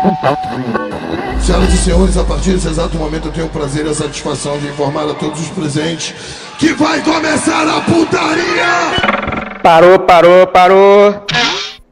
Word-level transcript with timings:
Senhoras 1.40 1.72
e 1.72 1.76
senhores, 1.76 2.16
a 2.16 2.24
partir 2.24 2.52
desse 2.52 2.68
exato 2.68 2.96
momento 2.96 3.28
eu 3.28 3.32
tenho 3.32 3.46
o 3.46 3.50
prazer 3.50 3.86
e 3.86 3.88
a 3.90 3.94
satisfação 3.94 4.58
de 4.58 4.66
informar 4.68 5.08
a 5.08 5.14
todos 5.14 5.40
os 5.40 5.48
presentes 5.48 6.14
que 6.58 6.72
vai 6.74 7.02
começar 7.02 7.66
a 7.68 7.80
putaria! 7.80 9.60
Parou, 9.62 9.98
parou, 10.00 10.46
parou. 10.46 11.26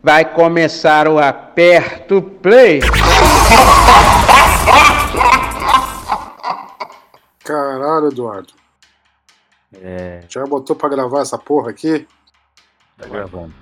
Vai 0.02 0.24
começar 0.24 1.08
o 1.08 1.18
aperto 1.18 2.22
play. 2.22 2.80
Caralho, 7.44 8.08
Eduardo. 8.08 8.52
É, 9.82 10.22
Já 10.28 10.44
botou 10.44 10.74
pra 10.76 10.88
gravar 10.88 11.20
essa 11.20 11.36
porra 11.38 11.70
aqui? 11.70 12.06
tá 12.98 13.06
gravando. 13.08 13.54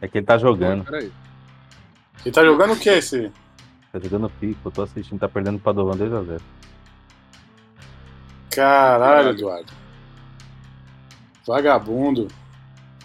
É 0.00 0.08
que 0.08 0.18
ele 0.18 0.26
tá 0.26 0.38
jogando. 0.38 0.84
Peraí. 0.84 1.12
E 2.24 2.30
tá 2.30 2.44
jogando 2.44 2.72
o 2.74 2.78
que 2.78 2.88
esse? 2.88 3.30
Tá 3.92 3.98
jogando 3.98 4.28
pico, 4.30 4.60
eu 4.66 4.70
tô 4.70 4.82
assistindo, 4.82 5.18
tá 5.18 5.28
perdendo 5.28 5.58
pra 5.58 5.72
Dovan 5.72 5.96
2x0. 5.96 6.40
Caralho, 8.50 9.30
Eduardo. 9.30 9.72
Vagabundo. 11.46 12.28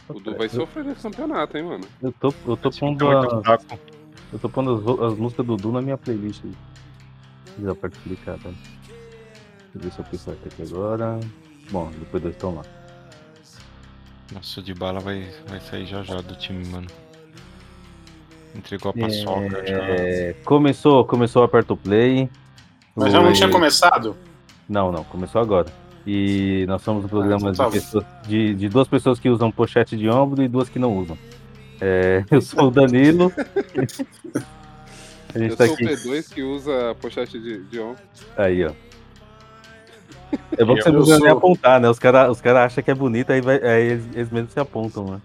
O 0.09 0.19
Du 0.19 0.35
vai 0.35 0.49
sofrer 0.49 0.83
nesse 0.83 1.01
campeonato, 1.01 1.57
hein, 1.57 1.63
mano. 1.63 1.85
Eu 2.01 2.11
tô, 2.11 2.33
eu 2.45 2.57
tô 2.57 2.69
pondo, 2.71 3.05
Muito 3.05 3.49
a- 3.49 3.57
eu 4.33 4.39
tô 4.39 4.49
pondo 4.49 4.73
as, 5.03 5.11
as 5.13 5.17
músicas 5.17 5.45
do 5.45 5.55
Du 5.55 5.71
na 5.71 5.81
minha 5.81 5.97
playlist. 5.97 6.43
Já 7.61 7.71
explicar, 7.71 8.37
tá? 8.39 8.49
Deixa 8.49 9.75
eu 9.75 9.81
ver 9.81 9.91
se 9.91 9.99
eu 9.99 10.05
penso 10.05 10.31
aqui 10.31 10.61
agora. 10.63 11.19
Bom, 11.71 11.89
depois 11.91 12.21
dois 12.21 12.35
estão 12.35 12.55
lá. 12.55 12.63
Nossa, 14.33 14.59
o 14.59 14.63
de 14.63 14.73
bala 14.73 14.99
vai, 14.99 15.29
vai 15.47 15.59
sair 15.61 15.85
já 15.85 16.03
já 16.03 16.19
do 16.19 16.35
time, 16.35 16.65
mano. 16.67 16.87
Entregou 18.55 18.91
a 18.91 18.93
paçoca. 18.93 19.63
É, 19.65 20.35
começou, 20.45 21.03
começou 21.05 21.41
o 21.41 21.45
aperto 21.45 21.75
play. 21.75 22.29
Mas 22.95 23.11
já 23.11 23.21
não 23.21 23.33
tinha 23.33 23.49
começado? 23.49 24.15
Não, 24.69 24.91
não, 24.91 25.03
começou 25.05 25.41
agora. 25.41 25.67
E 26.05 26.65
nós 26.67 26.81
somos 26.81 27.05
um 27.05 27.07
programa 27.07 27.49
então 27.51 27.65
tá 27.65 27.71
de, 27.71 27.79
pessoas- 27.79 28.05
de- 28.27 28.53
de 28.53 28.69
duas 28.69 28.87
pessoas 28.87 29.19
que 29.19 29.29
usam 29.29 29.49
pochete 29.51 29.95
de 29.97 30.09
ombro 30.09 30.43
e 30.43 30.47
duas 30.47 30.67
que 30.69 30.77
não 30.77 30.95
usam. 30.97 31.17
É, 31.81 32.23
eu 32.29 32.41
sou 32.41 32.67
o 32.67 32.71
Danilo. 32.71 33.31
A 35.35 35.39
gente 35.39 35.51
Eu 35.51 35.57
tá 35.57 35.65
sou 35.65 35.73
aqui. 35.75 35.85
o 35.85 35.87
P2 35.89 36.33
que 36.33 36.43
usa 36.43 36.95
pochete 37.01 37.39
de, 37.39 37.63
de 37.63 37.79
ombro. 37.79 38.01
Aí, 38.37 38.63
ó. 38.65 38.71
É 40.57 40.63
bom 40.65 40.75
que 40.75 40.81
você 40.83 40.89
não 40.89 40.97
precisa 40.97 41.19
nem 41.19 41.29
sou- 41.29 41.37
apontar, 41.37 41.79
né? 41.79 41.89
Os 41.89 41.99
caras 41.99 42.29
os 42.31 42.41
cara 42.41 42.65
acham 42.65 42.83
que 42.83 42.91
é 42.91 42.93
bonito, 42.95 43.31
aí, 43.31 43.41
vai, 43.41 43.57
aí 43.63 43.83
eles, 43.91 44.05
eles 44.13 44.29
mesmos 44.31 44.53
se 44.53 44.59
apontam, 44.59 45.05
né? 45.05 45.17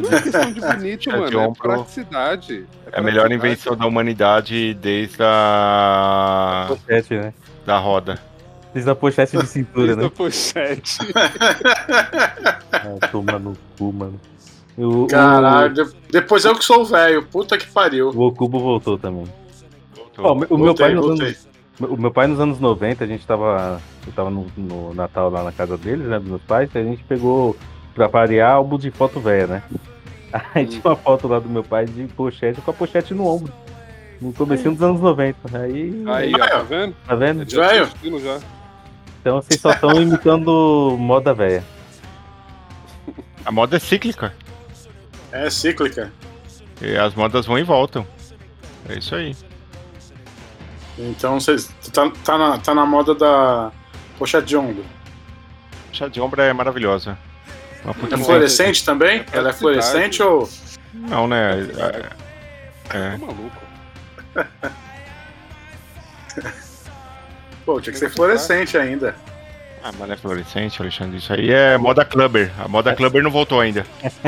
Não 0.00 0.10
é 0.18 0.22
questão 0.22 0.52
de 0.52 0.60
bonito, 0.60 1.10
mano. 1.10 1.30
de 1.30 1.36
É 1.36 1.38
ombro. 1.38 1.62
praticidade. 1.62 2.66
É 2.92 2.98
a 2.98 3.02
melhor 3.02 3.30
invenção 3.30 3.76
da 3.76 3.86
humanidade 3.86 4.74
desde 4.74 5.22
a 5.22 6.66
Pochete, 6.68 7.14
né? 7.14 7.32
da 7.64 7.78
roda. 7.78 8.18
Diz 8.74 8.88
a 8.88 8.94
pochete 8.94 9.36
de 9.36 9.46
cintura, 9.46 9.94
Desde 9.94 10.02
né? 10.02 10.06
a 10.06 10.10
pochete. 10.10 10.98
Ah, 12.72 13.08
toma 13.10 13.38
no 13.38 13.56
cu, 13.78 13.92
mano. 13.92 14.20
O, 14.76 15.06
Caralho, 15.06 15.72
de- 15.74 15.92
depois 16.10 16.44
eu 16.44 16.56
que 16.56 16.64
sou 16.64 16.80
o 16.80 16.84
velho. 16.84 17.22
Puta 17.26 17.56
que 17.58 17.66
pariu. 17.70 18.08
O, 18.08 18.26
o 18.28 18.32
Cubo 18.32 18.58
voltou 18.58 18.98
também. 18.98 19.26
Voltou. 19.94 20.24
Ó, 20.24 20.32
o 20.32 20.34
meu- 20.34 20.48
o 20.50 20.58
meu 20.58 20.74
pai 20.74 20.94
Voltei, 20.94 20.94
nos 20.94 21.06
voltei. 21.06 21.26
anos, 21.28 21.48
o 21.80 21.96
meu 21.96 22.10
pai 22.10 22.26
nos 22.26 22.40
anos 22.40 22.60
90, 22.60 23.04
a 23.04 23.06
gente 23.06 23.26
tava. 23.26 23.80
Eu 24.06 24.12
tava 24.12 24.30
no, 24.30 24.46
no 24.56 24.94
Natal 24.94 25.30
lá 25.30 25.42
na 25.42 25.52
casa 25.52 25.76
deles, 25.76 26.06
né? 26.06 26.18
Dos 26.18 26.28
meus 26.28 26.42
pais, 26.42 26.70
e 26.74 26.78
a 26.78 26.84
gente 26.84 27.02
pegou 27.04 27.56
pra 27.94 28.06
variar 28.06 28.52
álbum 28.52 28.78
de 28.78 28.90
foto 28.90 29.20
velha, 29.20 29.46
né? 29.46 29.62
Aí 30.54 30.66
tinha 30.66 30.82
uma 30.84 30.96
foto 30.96 31.28
lá 31.28 31.38
do 31.38 31.48
meu 31.48 31.62
pai 31.62 31.84
de 31.84 32.04
pochete 32.08 32.60
com 32.60 32.70
a 32.70 32.74
pochete 32.74 33.14
no 33.14 33.26
ombro. 33.26 33.52
No 34.20 34.32
comecinho 34.32 34.72
dos 34.72 34.82
anos 34.82 35.00
90. 35.00 35.58
Aí. 35.58 36.04
Aí, 36.06 36.32
ó, 36.34 36.38
tá 36.38 36.58
vendo? 36.58 36.96
Tá 37.06 37.14
vendo? 37.14 37.50
Já 37.50 37.74
já. 37.74 38.40
Então 39.20 39.40
vocês 39.42 39.60
só 39.60 39.72
estão 39.72 40.00
imitando 40.00 40.96
moda 40.98 41.34
velha. 41.34 41.64
A 43.44 43.50
moda 43.50 43.76
é 43.76 43.78
cíclica. 43.80 44.32
É 45.32 45.50
cíclica. 45.50 46.12
E 46.80 46.96
as 46.96 47.14
modas 47.14 47.46
vão 47.46 47.58
e 47.58 47.62
voltam. 47.62 48.06
É 48.88 48.98
isso 48.98 49.14
aí. 49.14 49.34
Então 50.98 51.40
você 51.40 51.56
tá, 51.92 52.10
tá, 52.24 52.38
na, 52.38 52.58
tá 52.58 52.74
na 52.74 52.84
moda 52.86 53.14
da 53.14 53.72
pochete 54.18 54.48
de 54.48 54.56
ombro. 54.56 54.84
Chá 55.92 56.08
de 56.08 56.20
ombro 56.20 56.40
é 56.40 56.52
maravilhosa. 56.52 57.18
É 58.10 58.16
fluorescente 58.16 58.84
também? 58.84 59.24
Ela 59.32 59.50
é 59.50 59.52
fluorescente 59.52 60.22
ou. 60.22 60.48
Não, 60.94 61.26
né? 61.26 61.60
É, 61.60 62.22
Tá 62.92 62.98
é. 62.98 63.16
maluco. 63.16 63.62
Pô, 67.64 67.80
tinha 67.80 67.92
que 67.92 67.98
ser 67.98 68.10
fluorescente 68.10 68.76
ainda. 68.76 69.14
Ah, 69.84 69.90
mas 69.98 70.06
não 70.08 70.14
é 70.14 70.16
fluorescente, 70.16 70.80
Alexandre. 70.80 71.16
Isso 71.18 71.32
aí 71.32 71.50
é 71.50 71.76
moda 71.76 72.04
clubber. 72.04 72.50
A 72.62 72.68
moda 72.68 72.94
clubber 72.94 73.22
não 73.22 73.30
voltou 73.30 73.60
ainda. 73.60 73.84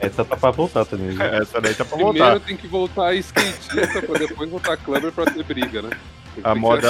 Essa 0.00 0.24
tá 0.24 0.36
pra 0.36 0.50
voltar 0.50 0.84
também. 0.86 1.08
viu? 1.10 1.22
Essa 1.22 1.60
daí 1.60 1.74
tá 1.74 1.84
pra 1.84 1.96
Primeiro 1.98 2.18
voltar. 2.18 2.40
tem 2.40 2.56
que 2.56 2.66
voltar 2.66 3.06
a 3.08 3.14
skatista 3.14 4.00
pra 4.02 4.18
depois 4.18 4.48
voltar 4.50 4.76
clubber 4.78 5.12
pra 5.12 5.26
ter 5.26 5.42
briga, 5.44 5.82
né? 5.82 5.90
Tem 6.34 6.42
A 6.44 6.54
moda. 6.54 6.88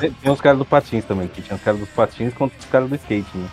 É, 0.00 0.08
Tem 0.22 0.32
os 0.32 0.40
caras 0.40 0.58
do 0.58 0.64
patins 0.64 1.04
também, 1.04 1.28
que 1.28 1.42
tinha 1.42 1.56
os 1.56 1.62
caras 1.62 1.80
dos 1.80 1.88
patins 1.90 2.32
contra 2.32 2.58
os 2.58 2.64
caras 2.66 2.88
do 2.88 2.94
skate, 2.94 3.26
né? 3.36 3.48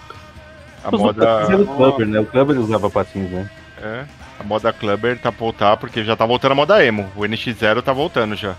a 0.84 0.96
Os 0.96 1.02
moda. 1.02 1.26
era 1.26 1.58
o 1.58 1.68
Clubber, 1.68 2.08
né? 2.08 2.20
O 2.22 2.26
Clubber 2.26 2.58
usava 2.58 2.90
patins, 2.90 3.30
né? 3.30 3.50
É, 3.82 4.06
a 4.40 4.44
moda 4.44 4.72
clubber 4.72 5.18
tá 5.20 5.32
pra 5.32 5.40
voltar, 5.40 5.76
porque 5.78 6.04
já 6.04 6.16
tá 6.16 6.26
voltando 6.26 6.54
a 6.54 6.56
moda 6.56 6.84
emo. 6.86 7.10
O 7.18 7.22
NX0 7.22 7.82
tá 7.82 7.92
voltando 7.92 8.36
já. 8.36 8.56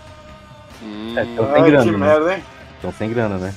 Hum, 0.83 1.13
É, 1.17 1.23
então 1.23 1.45
tem 1.51 1.63
grana, 1.63 1.83
que 1.85 1.91
né? 1.91 1.97
merda, 1.97 2.35
hein? 2.35 2.43
Estão 2.81 2.91
sem 2.91 3.11
grana, 3.11 3.37
né? 3.37 3.53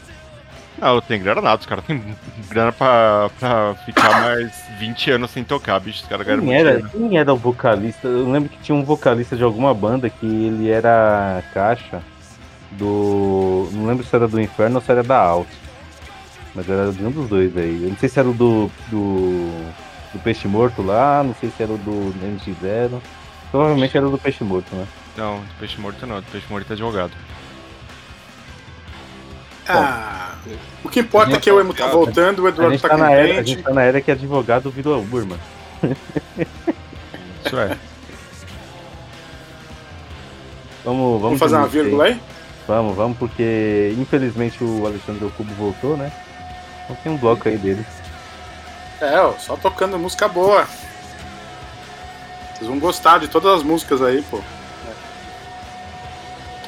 Não, 0.76 1.00
tem 1.00 1.22
grana 1.22 1.40
nada, 1.40 1.58
os 1.58 1.64
caras 1.64 1.82
têm 1.86 2.14
grana 2.50 2.72
pra, 2.72 3.30
pra 3.40 3.74
ficar 3.86 4.10
mais 4.20 4.52
20 4.78 5.12
anos 5.12 5.30
sem 5.30 5.42
tocar, 5.42 5.80
bicho. 5.80 6.02
Os 6.02 6.08
caras 6.08 6.26
Quem 6.26 6.36
muito 6.36 6.52
era, 6.52 6.82
quem 6.82 7.16
era 7.16 7.32
o 7.32 7.36
vocalista? 7.36 8.06
Eu 8.06 8.30
lembro 8.30 8.50
que 8.50 8.58
tinha 8.58 8.76
um 8.76 8.84
vocalista 8.84 9.34
de 9.34 9.42
alguma 9.42 9.72
banda 9.72 10.10
que 10.10 10.26
ele 10.26 10.68
era 10.68 11.42
caixa 11.54 12.02
do. 12.72 13.70
Não 13.72 13.86
lembro 13.86 14.04
se 14.04 14.14
era 14.14 14.28
do 14.28 14.38
Inferno 14.38 14.76
ou 14.76 14.82
se 14.82 14.90
era 14.92 15.02
da 15.02 15.18
Alt. 15.18 15.48
Mas 16.54 16.68
era 16.68 16.92
de 16.92 17.02
um 17.02 17.10
dos 17.10 17.30
dois 17.30 17.56
aí. 17.56 17.84
Eu 17.84 17.88
não 17.88 17.96
sei 17.96 18.10
se 18.10 18.18
era 18.18 18.28
o 18.28 18.34
do. 18.34 18.70
do, 18.90 19.48
do 20.12 20.18
Peixe 20.22 20.46
Morto 20.46 20.82
lá, 20.82 21.22
não 21.22 21.34
sei 21.40 21.48
se 21.48 21.62
era 21.62 21.72
o 21.72 21.78
do 21.78 22.14
NX0. 22.20 23.00
Provavelmente 23.50 23.96
era 23.96 24.06
o 24.06 24.10
do 24.10 24.18
Peixe 24.18 24.44
Morto, 24.44 24.74
né? 24.76 24.86
Não, 25.16 25.38
do 25.38 25.54
peixe 25.60 25.80
morto 25.80 26.06
não, 26.06 26.16
do 26.16 26.26
peixe 26.26 26.46
morto 26.50 26.70
é 26.70 26.72
advogado. 26.72 27.12
Ah, 29.66 30.34
o 30.82 30.88
que 30.88 31.00
importa 31.00 31.36
é 31.36 31.40
que 31.40 31.50
o 31.50 31.60
emo 31.60 31.72
tá 31.72 31.86
voltando, 31.86 32.42
o 32.42 32.48
Eduardo 32.48 32.78
tá 32.78 32.90
tá 32.90 32.96
na 32.96 33.10
era, 33.10 33.40
a 33.40 33.42
gente 33.42 33.62
tá 33.62 33.72
na 33.72 33.82
era 33.82 34.00
que 34.00 34.10
advogado 34.10 34.70
virou 34.70 35.00
Uber, 35.00 35.24
mano. 35.26 35.42
Isso 37.44 37.58
é. 37.58 37.76
Vamos, 40.84 41.20
vamos, 41.20 41.22
Vamos 41.22 41.38
fazer 41.38 41.56
uma 41.56 41.66
vírgula 41.66 42.04
aí? 42.04 42.20
Vamos, 42.68 42.96
vamos, 42.96 43.18
porque 43.18 43.94
infelizmente 43.98 44.62
o 44.62 44.86
Alexandre 44.86 45.30
Cubo 45.36 45.52
voltou, 45.54 45.96
né? 45.96 46.12
Então 46.84 46.96
tem 47.02 47.12
um 47.12 47.16
bloco 47.16 47.48
aí 47.48 47.56
dele. 47.56 47.84
É, 49.00 49.20
ó, 49.20 49.32
só 49.38 49.56
tocando 49.56 49.98
música 49.98 50.28
boa. 50.28 50.66
Vocês 52.54 52.68
vão 52.68 52.78
gostar 52.78 53.18
de 53.18 53.28
todas 53.28 53.58
as 53.58 53.62
músicas 53.62 54.00
aí, 54.00 54.22
pô. 54.30 54.40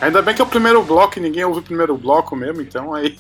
Ainda 0.01 0.21
bem 0.21 0.35
que 0.35 0.43
é 0.43 0.45
o 0.45 0.49
primeiro 0.49 0.83
bloco 0.83 1.19
e 1.19 1.23
ninguém 1.23 1.45
ouve 1.45 1.61
o 1.61 1.63
primeiro 1.63 1.97
bloco 1.97 2.37
mesmo, 2.37 2.61
então 2.61 2.93
aí. 2.93 3.19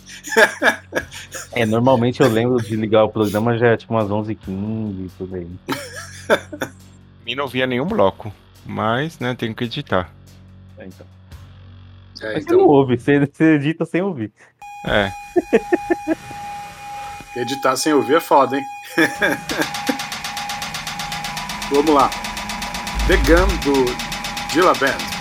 É, 1.52 1.64
normalmente 1.64 2.20
eu 2.20 2.28
lembro 2.28 2.62
de 2.62 2.76
ligar 2.76 3.04
o 3.04 3.08
programa 3.08 3.56
já 3.56 3.68
é 3.68 3.76
tipo 3.76 3.94
umas 3.94 4.08
11h15 4.08 5.06
e 5.06 5.10
tudo 5.16 5.36
aí. 5.36 5.48
Me 7.24 7.34
não 7.34 7.48
via 7.48 7.66
nenhum 7.66 7.86
bloco, 7.86 8.32
mas, 8.64 9.18
né, 9.18 9.34
tenho 9.34 9.54
que 9.54 9.64
editar. 9.64 10.10
É, 10.78 10.86
então. 10.86 11.06
É, 12.20 12.34
Mas 12.34 12.44
você 12.44 12.52
não 12.52 12.60
então, 12.60 12.68
ouve, 12.68 12.96
você, 12.98 13.18
você 13.20 13.54
edita 13.54 13.84
sem 13.84 14.02
ouvir. 14.02 14.32
É, 14.86 15.10
editar 17.40 17.74
sem 17.76 17.92
ouvir 17.92 18.16
é 18.16 18.20
foda, 18.20 18.56
hein? 18.56 18.64
Vamos 21.70 21.90
lá. 21.90 22.08
The 23.08 23.16
Gun 23.16 23.48
do 23.64 23.84
Dilla 24.52 24.72
Band. 24.74 25.15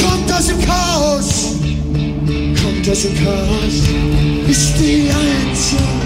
Kommt 0.00 0.32
aus 0.32 0.46
dem 0.46 0.60
Chaos, 0.66 1.54
kommt 2.60 2.88
aus 2.88 3.02
dem 3.02 3.24
Chaos, 3.24 3.74
ist 4.48 4.74
die 4.80 5.08
Einzige. 5.10 6.03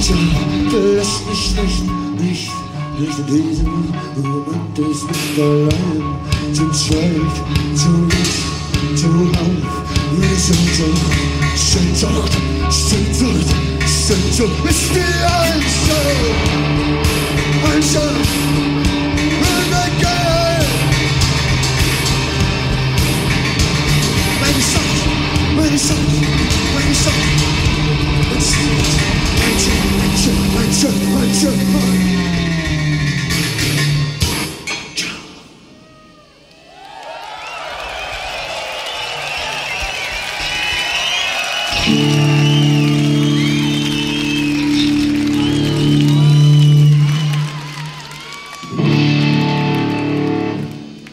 Sehnsucht, 0.00 0.70
verlass 0.70 1.20
mich 1.28 1.54
nicht, 1.62 1.84
nicht, 2.20 2.50
nicht 2.98 3.18
in 3.18 3.26
diesem 3.26 3.66
Moment 4.16 4.78
ist 4.78 5.06
nicht 5.06 5.38
allein. 5.38 6.54
Zu 6.54 6.70
zweit, 6.70 7.36
zu 7.74 8.08
dritt, 8.08 8.98
zu 8.98 9.06
hoch. 9.08 9.30
Meine 10.18 10.36
Sehnsucht, 10.36 11.12
Sehnsucht, 11.54 12.32
Sehnsucht, 12.70 13.54
Sehnsucht 13.86 14.64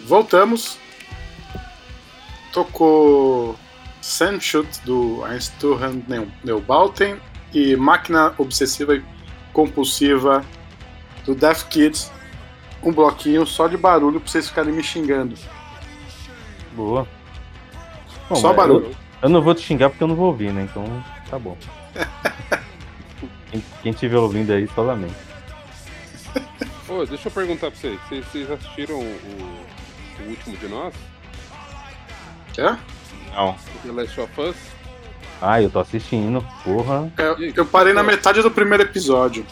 Voltamos. 0.07 0.79
Tocou 2.53 3.57
Sandshot 4.01 4.65
do 4.85 5.21
Einsturhan 5.27 6.01
Neubauten 6.43 7.17
e 7.53 7.75
Máquina 7.75 8.33
Obsessiva 8.37 8.95
e 8.95 9.03
Compulsiva 9.51 10.45
do 11.25 11.35
Death 11.35 11.67
Kids. 11.67 12.09
Um 12.81 12.93
bloquinho 12.93 13.45
só 13.45 13.67
de 13.67 13.75
barulho 13.75 14.21
pra 14.21 14.29
vocês 14.29 14.47
ficarem 14.47 14.73
me 14.73 14.81
xingando. 14.81 15.35
Boa. 16.71 17.05
Bom, 18.29 18.35
só 18.35 18.53
barulho. 18.53 18.85
Eu, 18.85 18.95
eu 19.23 19.29
não 19.29 19.41
vou 19.41 19.53
te 19.53 19.61
xingar 19.61 19.89
porque 19.89 20.03
eu 20.03 20.07
não 20.07 20.15
vou 20.15 20.27
ouvir, 20.27 20.53
né? 20.53 20.67
Então 20.71 21.03
tá 21.29 21.37
bom. 21.37 21.57
quem, 23.51 23.63
quem 23.83 23.91
estiver 23.91 24.17
ouvindo 24.17 24.53
aí, 24.53 24.69
só 24.73 24.83
lamento. 24.83 25.15
Ô, 26.87 27.05
deixa 27.05 27.27
eu 27.27 27.31
perguntar 27.31 27.71
pra 27.71 27.79
vocês. 27.79 27.99
Vocês, 28.07 28.25
vocês 28.25 28.51
assistiram 28.51 28.99
o, 28.99 29.65
o 30.25 30.29
último 30.29 30.57
de 30.57 30.67
nós? 30.67 30.93
É? 32.57 32.75
Não. 33.35 33.55
The 33.83 33.91
Last 33.91 34.19
of 34.19 34.41
Us? 34.41 34.55
Ah, 35.41 35.61
eu 35.61 35.69
tô 35.69 35.79
assistindo. 35.79 36.43
Porra, 36.63 37.11
Eu, 37.17 37.37
eu 37.55 37.65
parei 37.65 37.93
na 37.93 38.01
metade 38.03 38.41
do 38.41 38.49
primeiro 38.49 38.83
episódio. 38.83 39.45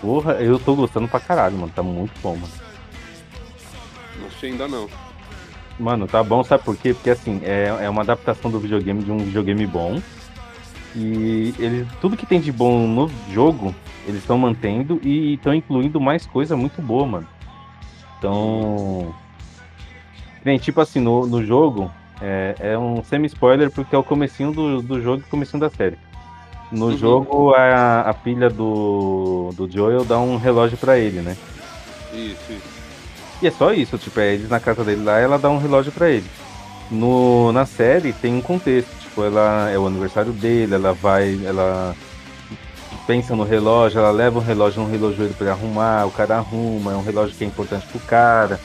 porra, 0.00 0.32
eu 0.34 0.58
tô 0.58 0.74
gostando 0.74 1.08
pra 1.08 1.18
caralho, 1.20 1.56
mano. 1.56 1.72
Tá 1.74 1.82
muito 1.82 2.12
bom, 2.20 2.36
mano. 2.36 2.52
Não 4.20 4.26
achei 4.26 4.50
ainda 4.50 4.68
não. 4.68 4.88
Mano, 5.78 6.06
tá 6.06 6.22
bom, 6.22 6.44
sabe 6.44 6.62
por 6.62 6.76
quê? 6.76 6.92
Porque 6.94 7.10
assim, 7.10 7.40
é, 7.42 7.78
é 7.80 7.90
uma 7.90 8.02
adaptação 8.02 8.50
do 8.50 8.60
videogame 8.60 9.02
de 9.02 9.10
um 9.10 9.18
videogame 9.18 9.66
bom. 9.66 10.00
E 10.94 11.52
eles, 11.58 11.88
tudo 12.00 12.16
que 12.16 12.26
tem 12.26 12.40
de 12.40 12.52
bom 12.52 12.86
no 12.86 13.10
jogo, 13.32 13.74
eles 14.06 14.20
estão 14.20 14.38
mantendo 14.38 15.00
e 15.02 15.34
estão 15.34 15.52
incluindo 15.54 16.00
mais 16.00 16.26
coisa 16.26 16.54
muito 16.56 16.80
boa, 16.82 17.06
mano. 17.06 17.26
Então. 18.18 19.12
Bem, 20.44 20.58
tipo 20.58 20.80
assim, 20.80 21.00
no, 21.00 21.26
no 21.26 21.44
jogo, 21.44 21.90
é, 22.20 22.54
é 22.58 22.78
um 22.78 23.02
semi-spoiler 23.02 23.70
porque 23.70 23.94
é 23.94 23.98
o 23.98 24.04
comecinho 24.04 24.52
do, 24.52 24.82
do 24.82 25.00
jogo 25.00 25.22
e 25.22 25.26
o 25.26 25.30
comecinho 25.30 25.60
da 25.60 25.70
série. 25.70 25.96
No 26.70 26.86
Uhum. 26.86 26.96
jogo, 26.96 27.54
a, 27.54 28.00
a 28.00 28.14
pilha 28.14 28.50
do, 28.50 29.50
do 29.56 29.70
Joel 29.70 30.04
dá 30.04 30.18
um 30.18 30.36
relógio 30.36 30.76
pra 30.76 30.98
ele, 30.98 31.20
né? 31.20 31.36
Isso, 32.12 32.52
isso. 32.52 32.74
E 33.42 33.46
é 33.46 33.50
só 33.50 33.72
isso, 33.72 33.96
tipo, 33.98 34.20
é 34.20 34.34
eles 34.34 34.48
na 34.48 34.60
casa 34.60 34.84
dele 34.84 35.02
lá, 35.02 35.18
ela 35.18 35.38
dá 35.38 35.48
um 35.50 35.58
relógio 35.58 35.92
pra 35.92 36.08
ele. 36.10 36.26
No, 36.90 37.50
na 37.52 37.64
série 37.64 38.12
tem 38.12 38.34
um 38.34 38.40
contexto, 38.40 38.90
tipo, 39.00 39.24
ela 39.24 39.70
é 39.70 39.78
o 39.78 39.86
aniversário 39.86 40.32
dele, 40.32 40.74
ela 40.74 40.92
vai, 40.92 41.38
ela 41.44 41.94
pensa 43.06 43.34
no 43.34 43.44
relógio, 43.44 43.98
ela 43.98 44.10
leva 44.10 44.38
um 44.38 44.42
relógio 44.42 44.82
num 44.82 44.90
relojoeiro 44.90 45.34
pra 45.34 45.46
ele 45.46 45.56
arrumar, 45.56 46.06
o 46.06 46.10
cara 46.10 46.36
arruma, 46.36 46.92
é 46.92 46.96
um 46.96 47.02
relógio 47.02 47.34
que 47.36 47.44
é 47.44 47.46
importante 47.46 47.86
pro 47.86 47.98
cara. 48.00 48.58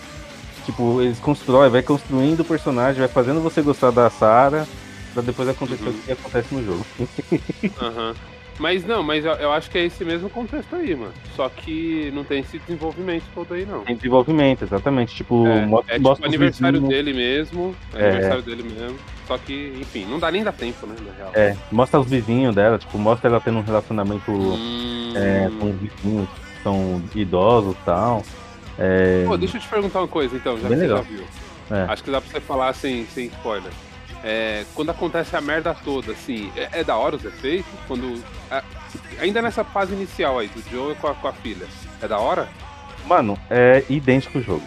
Tipo, 0.69 1.01
eles 1.01 1.17
constroem, 1.19 1.67
vai 1.71 1.81
construindo 1.81 2.41
o 2.41 2.45
personagem, 2.45 2.99
vai 2.99 3.07
fazendo 3.07 3.41
você 3.41 3.59
gostar 3.59 3.89
da 3.89 4.07
Sarah, 4.07 4.67
pra 5.15 5.23
depois 5.23 5.49
acontecer 5.49 5.83
Uhum. 5.89 5.89
o 5.89 6.03
que 6.03 6.11
acontece 6.11 6.53
no 6.53 6.63
jogo. 6.63 6.85
Aham. 7.81 8.13
Mas 8.59 8.85
não, 8.85 9.01
mas 9.01 9.23
eu, 9.25 9.31
eu 9.35 9.51
acho 9.53 9.71
que 9.71 9.77
é 9.77 9.85
esse 9.85 10.03
mesmo 10.03 10.29
contexto 10.29 10.75
aí, 10.75 10.93
mano. 10.93 11.13
Só 11.35 11.47
que 11.49 12.11
não 12.13 12.23
tem 12.25 12.41
esse 12.41 12.59
desenvolvimento 12.59 13.23
todo 13.33 13.53
aí, 13.53 13.65
não. 13.65 13.79
Tem 13.85 13.95
desenvolvimento, 13.95 14.63
exatamente. 14.63 15.15
Tipo, 15.15 15.47
É, 15.47 15.65
mo- 15.65 15.79
é 15.87 15.93
tipo 15.93 16.03
mostra 16.03 16.27
os 16.27 16.33
aniversário 16.35 16.81
vizinhos- 16.81 16.93
dele 17.05 17.13
mesmo. 17.17 17.73
É, 17.95 18.01
É. 18.03 18.09
aniversário 18.09 18.43
dele 18.43 18.63
mesmo. 18.63 18.97
Só 19.25 19.37
que, 19.39 19.73
enfim, 19.79 20.05
não 20.05 20.19
dá 20.19 20.29
nem 20.29 20.43
dá 20.43 20.51
tempo, 20.51 20.85
né, 20.85 20.93
na 21.03 21.13
real. 21.13 21.31
É, 21.33 21.55
mostra 21.71 21.99
os 22.01 22.07
vizinhos 22.07 22.53
dela, 22.53 22.77
tipo, 22.77 22.97
mostra 22.97 23.29
ela 23.29 23.39
tendo 23.39 23.59
um 23.59 23.63
relacionamento 23.63 24.29
Hum... 24.29 25.13
é, 25.15 25.49
com 25.57 25.69
os 25.71 25.75
vizinhos 25.77 26.27
que 26.29 26.61
são 26.63 27.01
idosos 27.15 27.73
e 27.73 27.85
tal. 27.85 28.23
É, 28.79 29.25
Pô, 29.27 29.35
deixa 29.37 29.57
eu 29.57 29.61
te 29.61 29.67
perguntar 29.67 29.99
uma 29.99 30.07
coisa, 30.07 30.35
então, 30.35 30.57
já 30.57 30.67
Bem 30.69 30.77
que 30.77 30.83
legal. 30.83 30.97
você 31.03 31.03
já 31.03 31.09
viu. 31.17 31.25
É. 31.71 31.83
Acho 31.91 32.03
que 32.03 32.09
dá 32.11 32.21
pra 32.21 32.31
você 32.31 32.39
falar 32.39 32.73
sem, 32.73 33.05
sem 33.07 33.25
spoiler. 33.27 33.71
É, 34.23 34.65
quando 34.73 34.89
acontece 34.89 35.35
a 35.35 35.41
merda 35.41 35.73
toda, 35.83 36.11
assim, 36.13 36.51
é, 36.55 36.79
é 36.79 36.83
da 36.83 36.95
hora 36.95 37.15
os 37.15 37.23
efeitos? 37.25 37.71
Quando. 37.87 38.21
ainda 39.19 39.41
nessa 39.41 39.63
fase 39.63 39.93
inicial 39.93 40.39
aí, 40.39 40.47
do 40.47 40.61
Joe 40.69 40.95
com 40.95 41.07
a, 41.07 41.13
com 41.13 41.27
a 41.27 41.33
filha. 41.33 41.67
É 42.01 42.07
da 42.07 42.17
hora? 42.19 42.47
Mano, 43.05 43.37
é 43.49 43.83
idêntico 43.89 44.39
o 44.39 44.41
jogo. 44.41 44.63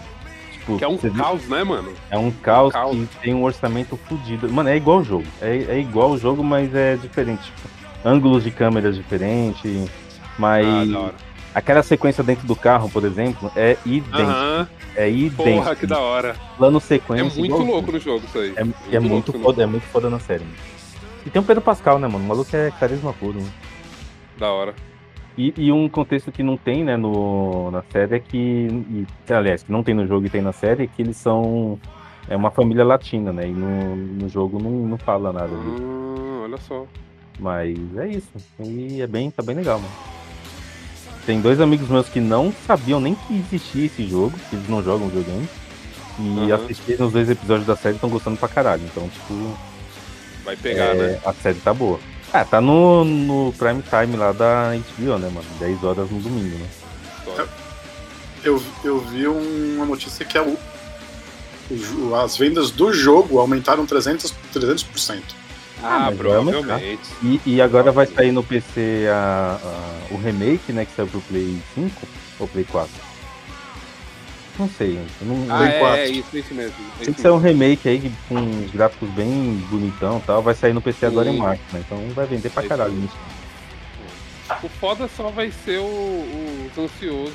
Tipo, 0.53 0.79
Que 0.79 0.85
é 0.85 0.89
um 0.89 0.97
você 0.97 1.11
viu? 1.11 1.23
caos, 1.23 1.47
né, 1.49 1.65
mano? 1.65 1.93
É 2.11 2.17
um 2.17 2.31
caos, 2.31 2.73
caos. 2.73 2.97
que 2.97 3.17
tem 3.21 3.35
um 3.35 3.43
orçamento 3.43 3.97
fodido. 3.97 4.49
Mano, 4.51 4.69
é 4.69 4.77
igual 4.77 4.99
o 4.99 5.05
jogo. 5.05 5.27
É, 5.41 5.57
é 5.69 5.79
igual 5.81 6.11
o 6.13 6.19
jogo, 6.19 6.43
mas 6.43 6.75
é 6.75 6.97
diferente. 6.97 7.43
Tipo, 7.43 7.69
ângulos 8.05 8.45
de 8.45 8.51
câmeras 8.51 8.97
diferentes. 8.97 9.91
Mas 10.39 10.67
Ah, 10.67 10.85
da 10.93 10.99
hora. 11.01 11.15
Aquela 11.55 11.83
sequência 11.83 12.23
dentro 12.25 12.47
do 12.47 12.57
carro, 12.57 12.89
por 12.91 13.05
exemplo, 13.05 13.51
é 13.57 13.77
idêntico. 13.85 14.17
Aham, 14.19 14.69
É 14.97 15.09
idêntico. 15.11 15.43
porra, 15.45 15.77
que 15.77 15.87
da 15.87 15.99
hora. 15.99 16.37
Plano 16.57 16.79
É 16.79 16.81
sequência. 16.81 17.25
muito 17.25 17.45
igualzinho. 17.47 17.71
louco 17.73 17.93
no 17.93 17.99
jogo 17.99 18.25
isso 18.27 18.39
aí. 18.39 18.55
É, 18.91 18.97
é 18.97 19.01
muito 19.01 19.33
né? 19.37 19.43
foda, 19.43 19.63
é 19.63 19.67
muito 19.67 19.85
foda 19.85 20.09
na 20.11 20.19
série. 20.19 20.45
Mano. 20.45 20.57
E 21.27 21.31
tem 21.31 21.41
o 21.41 21.45
Pedro 21.45 21.63
Pascal, 21.63 21.99
né, 21.99 22.09
mano? 22.09 22.25
O 22.25 22.29
maluco 22.29 22.55
é 22.57 22.71
carisma 22.81 23.13
puro. 23.13 23.39
Né? 23.41 23.49
Da 24.39 24.51
hora. 24.51 24.75
E, 25.39 25.55
e 25.57 25.73
um 25.73 25.89
contexto 25.89 26.31
que 26.31 26.43
não 26.43 26.57
tem, 26.59 26.85
né, 26.85 26.97
no, 26.97 27.71
na 27.71 27.83
série 27.91 28.17
é 28.17 28.19
que. 28.19 28.37
E, 28.39 29.07
aliás, 29.33 29.63
que 29.63 29.73
não 29.73 29.83
tem 29.83 29.95
no 29.95 30.07
jogo 30.07 30.27
e 30.27 30.31
tem 30.31 30.43
na 30.43 30.53
série, 30.53 30.85
é 30.85 30.87
que 30.87 31.01
eles 31.01 31.17
são. 31.17 31.79
É 32.29 32.37
uma 32.37 32.51
família 32.51 32.85
latina, 32.85 33.33
né? 33.33 33.49
E 33.49 33.53
no, 33.53 33.97
no 33.97 34.29
jogo 34.29 34.59
não, 34.63 34.71
não 34.71 34.99
fala 34.99 35.33
nada 35.33 35.49
disso. 35.49 35.83
Hum, 35.83 36.43
olha 36.45 36.57
só. 36.59 36.87
Mas 37.39 37.77
é 37.97 38.09
isso. 38.09 38.31
E 38.61 39.01
é 39.01 39.07
bem, 39.07 39.31
tá 39.31 39.43
bem 39.43 39.57
legal, 39.57 39.79
mano. 39.79 39.91
Tem 41.27 41.41
dois 41.41 41.61
amigos 41.61 41.89
meus 41.89 42.09
que 42.09 42.21
não 42.21 42.53
sabiam 42.67 43.01
nem 43.01 43.15
que 43.15 43.35
existia 43.39 43.87
esse 43.87 44.07
jogo, 44.09 44.33
que 44.51 44.57
eles 44.57 44.69
não 44.69 44.83
jogam 44.83 45.09
videogame. 45.09 45.49
E 46.19 46.51
Aham. 46.53 46.65
assistiram 46.65 47.07
os 47.07 47.13
dois 47.13 47.31
episódios 47.31 47.67
da 47.67 47.77
série 47.77 47.95
e 47.95 47.97
estão 47.97 48.11
gostando 48.11 48.37
pra 48.37 48.49
caralho. 48.49 48.83
Então, 48.85 49.09
tipo, 49.09 49.57
Vai 50.45 50.57
pegar, 50.57 50.87
é, 50.87 50.95
né? 50.95 51.21
a 51.25 51.33
série 51.33 51.59
tá 51.61 51.73
boa. 51.73 51.99
Ah, 52.33 52.45
tá 52.45 52.61
no, 52.61 53.05
no 53.05 53.53
prime 53.59 53.83
time 53.83 54.17
lá 54.17 54.33
da 54.33 54.73
HBO, 54.75 55.19
né, 55.19 55.29
mano? 55.33 55.47
10 55.61 55.85
horas 55.85 56.11
no 56.11 56.19
domingo, 56.19 56.57
né? 56.59 56.67
Eu, 58.43 58.61
eu 58.83 58.99
vi 59.01 59.27
uma 59.29 59.87
notícia 59.87 60.25
que 60.25 60.37
é 60.37 60.43
o, 60.43 60.57
o 61.71 61.77
jo- 61.77 62.15
as 62.17 62.37
vendas 62.37 62.71
do 62.73 62.93
jogo 62.93 63.39
aumentaram 63.39 63.87
300%. 63.87 64.33
300%. 64.53 65.23
Ah, 65.83 66.05
aumentar. 66.07 66.17
provavelmente. 66.17 67.11
E, 67.23 67.41
e 67.47 67.61
agora 67.63 67.91
vai 67.93 68.07
sair 68.07 68.33
no 68.33 68.43
PC 68.43 69.07
a, 69.13 69.59
a- 69.63 70.15
o 70.15 70.17
remake, 70.17 70.73
né? 70.73 70.85
Que 70.85 70.93
saiu 70.93 71.09
pro 71.09 71.21
Play 71.23 71.61
5 71.75 72.07
ou 72.41 72.49
Play 72.49 72.65
4? 72.65 72.91
Não 74.59 74.69
sei, 74.69 74.99
eu 75.21 75.27
não 75.27 75.47
Ah, 75.51 75.59
Play 75.59 75.69
é, 75.71 75.79
4. 75.79 75.97
é 75.97 76.09
isso, 76.09 76.29
é 76.37 76.39
isso 76.41 76.55
mesmo. 76.55 76.77
É 77.01 77.05
Tem 77.05 77.15
que 77.15 77.21
sair 77.21 77.33
um 77.33 77.39
remake 77.39 77.89
aí 77.89 78.13
com 78.29 78.35
uns 78.37 78.71
gráficos 78.71 79.09
bem 79.11 79.55
bonitão 79.71 80.19
e 80.19 80.23
tal. 80.23 80.43
Vai 80.43 80.55
sair 80.55 80.73
no 80.73 80.83
PC 80.83 81.07
agora 81.07 81.29
em 81.29 81.33
Sim. 81.35 81.39
março, 81.39 81.63
né? 81.73 81.83
Então 81.87 82.09
vai 82.11 82.27
vender 82.27 82.51
pra 82.51 82.63
É 82.65 82.69
caralho 82.69 82.95
isso. 83.05 83.17
O 84.63 84.69
foda 84.69 85.09
só 85.09 85.31
vai 85.31 85.51
ser 85.51 85.79
o, 85.79 85.85
o- 85.85 86.69
os 86.71 86.79
ansiosos 86.79 87.33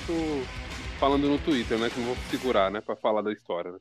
falando 0.99 1.27
no 1.27 1.37
Twitter, 1.39 1.77
né? 1.79 1.89
Que 1.89 1.99
não 1.99 2.07
vou 2.07 2.17
segurar, 2.29 2.69
né? 2.69 2.81
Pra 2.81 2.95
falar 2.95 3.21
da 3.23 3.31
história, 3.31 3.71
né? 3.71 3.77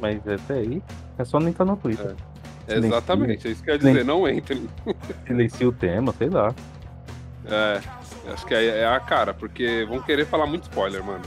Mas 0.00 0.26
até 0.26 0.54
aí 0.54 0.82
é 1.18 1.24
só 1.24 1.38
não 1.38 1.48
entrar 1.48 1.64
no 1.64 1.76
Twitter. 1.76 2.04
Silencia. 2.06 2.26
Exatamente, 2.68 3.48
é 3.48 3.50
isso 3.50 3.62
que 3.62 3.70
eu 3.70 3.74
ia 3.74 3.78
dizer, 3.78 4.04
não 4.04 4.28
entrem. 4.28 4.68
Silencia 5.26 5.68
o 5.68 5.72
tema, 5.72 6.12
sei 6.16 6.28
lá. 6.28 6.54
É, 7.46 7.80
acho 8.32 8.46
que 8.46 8.54
é, 8.54 8.80
é 8.80 8.86
a 8.86 9.00
cara, 9.00 9.32
porque 9.32 9.86
vão 9.88 10.00
querer 10.02 10.26
falar 10.26 10.46
muito 10.46 10.64
spoiler, 10.64 11.02
mano. 11.02 11.22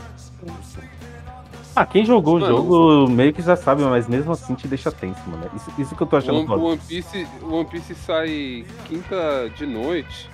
Ah, 1.76 1.86
quem 1.86 2.06
jogou 2.06 2.40
Mano, 2.40 2.54
o 2.54 2.58
jogo 2.58 3.10
meio 3.10 3.34
que 3.34 3.42
já 3.42 3.56
sabe, 3.56 3.82
mas 3.84 4.08
mesmo 4.08 4.32
assim 4.34 4.54
te 4.56 4.68
deixa 4.68 4.92
tenso, 4.92 5.22
mano. 5.28 5.50
Isso, 5.56 5.72
isso 5.78 5.96
que 5.96 6.04
eu 6.04 6.08
tô 6.08 6.18
achando 6.18 6.40
One, 6.40 6.48
foda. 6.48 6.62
o 6.62 6.66
One 6.66 6.82
Piece, 6.86 7.28
o 7.42 7.54
One 7.54 7.66
Piece 7.66 7.96
sai 7.96 8.66
quinta 8.88 9.50
de 9.56 9.66
noite, 9.66 10.30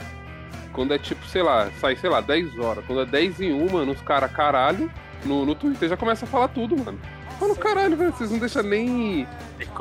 quando 0.74 0.94
é 0.94 0.98
tipo, 0.98 1.26
sei 1.28 1.44
lá, 1.44 1.70
sai, 1.80 1.96
sei 1.96 2.10
lá, 2.10 2.22
10 2.22 2.58
horas. 2.60 2.84
Quando 2.86 3.02
é 3.02 3.06
10 3.06 3.42
em 3.42 3.54
uma, 3.54 3.86
nos 3.86 4.02
cara 4.02 4.28
caralho, 4.28 4.92
no, 5.26 5.46
no 5.46 5.54
Twitter 5.54 5.90
já 5.90 5.98
começa 5.98 6.26
a 6.26 6.28
falar 6.28 6.48
tudo, 6.48 6.76
mano. 6.76 7.00
Fala, 7.40 7.56
caralho, 7.56 7.96
velho, 7.96 8.12
vocês 8.14 8.32
não 8.32 8.40
deixam 8.40 8.64
nem, 8.64 9.28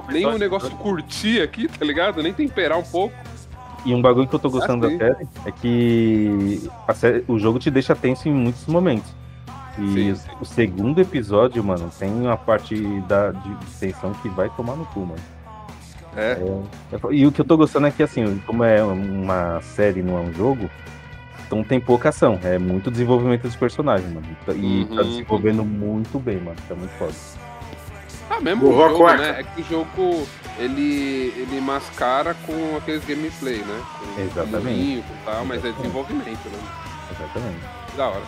nem 0.09 0.27
o 0.27 0.39
negócio 0.39 0.71
curtir 0.73 1.41
aqui, 1.41 1.67
tá 1.69 1.85
ligado? 1.85 2.23
Nem 2.23 2.33
temperar 2.33 2.79
um 2.79 2.83
pouco. 2.83 3.15
E 3.85 3.95
um 3.95 4.03
bagulho 4.03 4.27
que 4.27 4.35
eu 4.35 4.39
tô 4.39 4.51
gostando 4.51 4.87
Ah, 4.87 4.91
sim. 4.91 4.99
da 4.99 5.07
série 5.15 5.29
é 5.47 5.51
que 5.53 6.71
a 6.89 6.93
série- 6.95 7.25
o 7.29 7.39
jogo 7.39 7.59
te 7.59 7.71
deixa 7.71 7.95
tenso 7.95 8.29
em 8.29 8.33
muitos 8.33 8.67
momentos. 8.67 9.11
E 9.79 9.93
Sim, 9.93 10.11
o- 10.13 10.17
sim. 10.17 10.29
o 10.41 10.45
segundo 10.45 11.01
episódio, 11.01 11.63
mano, 11.63 11.91
tem 11.99 12.11
uma 12.11 12.37
parte 12.37 12.75
da, 13.03 13.31
de 13.31 13.55
tensão 13.79 14.13
que 14.15 14.29
vai 14.31 14.49
tomar 14.57 14.75
no 14.75 14.85
cu, 14.87 15.01
mano. 15.01 15.21
É, 16.17 16.39
E 17.13 17.27
o 17.27 17.31
que 17.33 17.41
eu 17.43 17.45
tô 17.45 17.57
gostando 17.59 17.87
é 17.87 17.91
que, 17.91 18.03
assim, 18.03 18.39
como 18.47 18.65
é 18.65 18.83
uma 18.83 19.61
série, 19.61 20.03
não 20.03 20.17
é 20.17 20.21
um 20.23 20.33
jogo, 20.33 20.69
então 21.47 21.63
tem 21.63 21.79
pouca 21.79 22.09
ação. 22.09 22.41
É 22.43 22.59
muito 22.59 22.91
desenvolvimento 22.91 23.43
dos 23.43 23.55
personagens, 23.55 24.11
mano. 24.13 24.27
E 24.49 24.85
tá 24.87 25.03
Uhum. 25.03 25.09
desenvolvendo 25.11 25.63
muito 25.63 26.19
bem, 26.19 26.39
mano. 26.39 26.57
Tá 26.67 26.75
muito 26.75 26.91
foda. 26.93 27.13
Ah, 28.29 28.41
mesmo 28.41 28.63
Borrou 28.63 28.83
o 29.03 29.07
a 29.07 29.17
jogo, 29.17 29.23
né? 29.23 29.41
É 29.41 29.43
que 29.43 29.63
o 29.63 29.65
jogo 29.65 30.27
ele, 30.59 31.33
ele 31.37 31.61
mascara 31.61 32.35
com 32.47 32.77
aqueles 32.77 33.05
gameplay, 33.05 33.59
né? 33.59 33.83
Com 33.99 34.21
Exatamente. 34.23 34.81
e 34.81 35.05
tal, 35.25 35.45
mas 35.45 35.65
é 35.65 35.71
desenvolvimento, 35.73 36.49
né? 36.49 36.59
Exatamente. 37.11 37.97
Da 37.97 38.09
hora. 38.09 38.23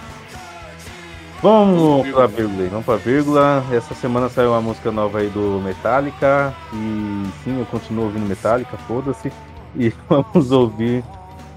Vamos 1.41 2.03
Vírgula. 2.03 2.29
pra 2.29 2.37
vírgula 2.37 2.63
aí, 2.63 2.69
vamos 2.69 2.85
pra 2.85 2.97
vírgula. 2.97 3.65
Essa 3.73 3.95
semana 3.95 4.29
saiu 4.29 4.51
uma 4.51 4.61
música 4.61 4.91
nova 4.91 5.19
aí 5.19 5.29
do 5.29 5.61
Metallica. 5.65 6.53
E 6.73 7.25
sim, 7.45 7.59
eu 7.61 7.67
continuo 7.67 8.07
ouvindo 8.07 8.27
Metallica, 8.27 8.77
foda-se. 8.89 9.33
E 9.77 9.93
vamos 10.09 10.51
ouvir. 10.51 11.05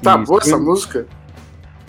Tá 0.04 0.18
boa 0.18 0.40
essa 0.40 0.58
música? 0.58 1.08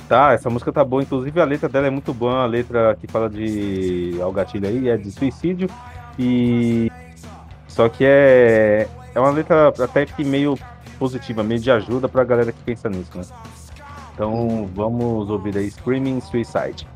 Tá, 0.09 0.33
essa 0.33 0.49
música 0.49 0.73
tá 0.73 0.83
boa. 0.85 1.03
Inclusive 1.03 1.39
a 1.41 1.45
letra 1.45 1.69
dela 1.69 1.87
é 1.87 1.91
muito 1.91 2.15
boa. 2.15 2.43
A 2.43 2.47
letra 2.47 2.97
que 2.99 3.07
fala 3.07 3.29
de. 3.29 4.19
Ao 4.23 4.33
gatilho 4.33 4.67
aí 4.69 4.89
é 4.89 4.97
de 4.97 5.11
suicídio. 5.11 5.69
E. 6.19 6.91
Só 7.69 7.89
que 7.89 8.05
é. 8.05 8.89
É 9.15 9.21
uma 9.21 9.31
letra 9.31 9.69
até 9.69 10.07
que 10.07 10.25
meio 10.25 10.59
positiva, 10.99 11.43
meio 11.43 11.61
de 11.61 11.71
ajuda 11.71 12.09
pra 12.09 12.25
galera 12.25 12.53
que 12.53 12.63
pensa 12.63 12.89
nisso, 12.89 13.11
né? 13.15 13.25
Então 14.15 14.69
vamos 14.75 15.29
ouvir 15.29 15.57
aí 15.57 15.71
Screaming 15.71 16.21
Suicide. 16.21 16.87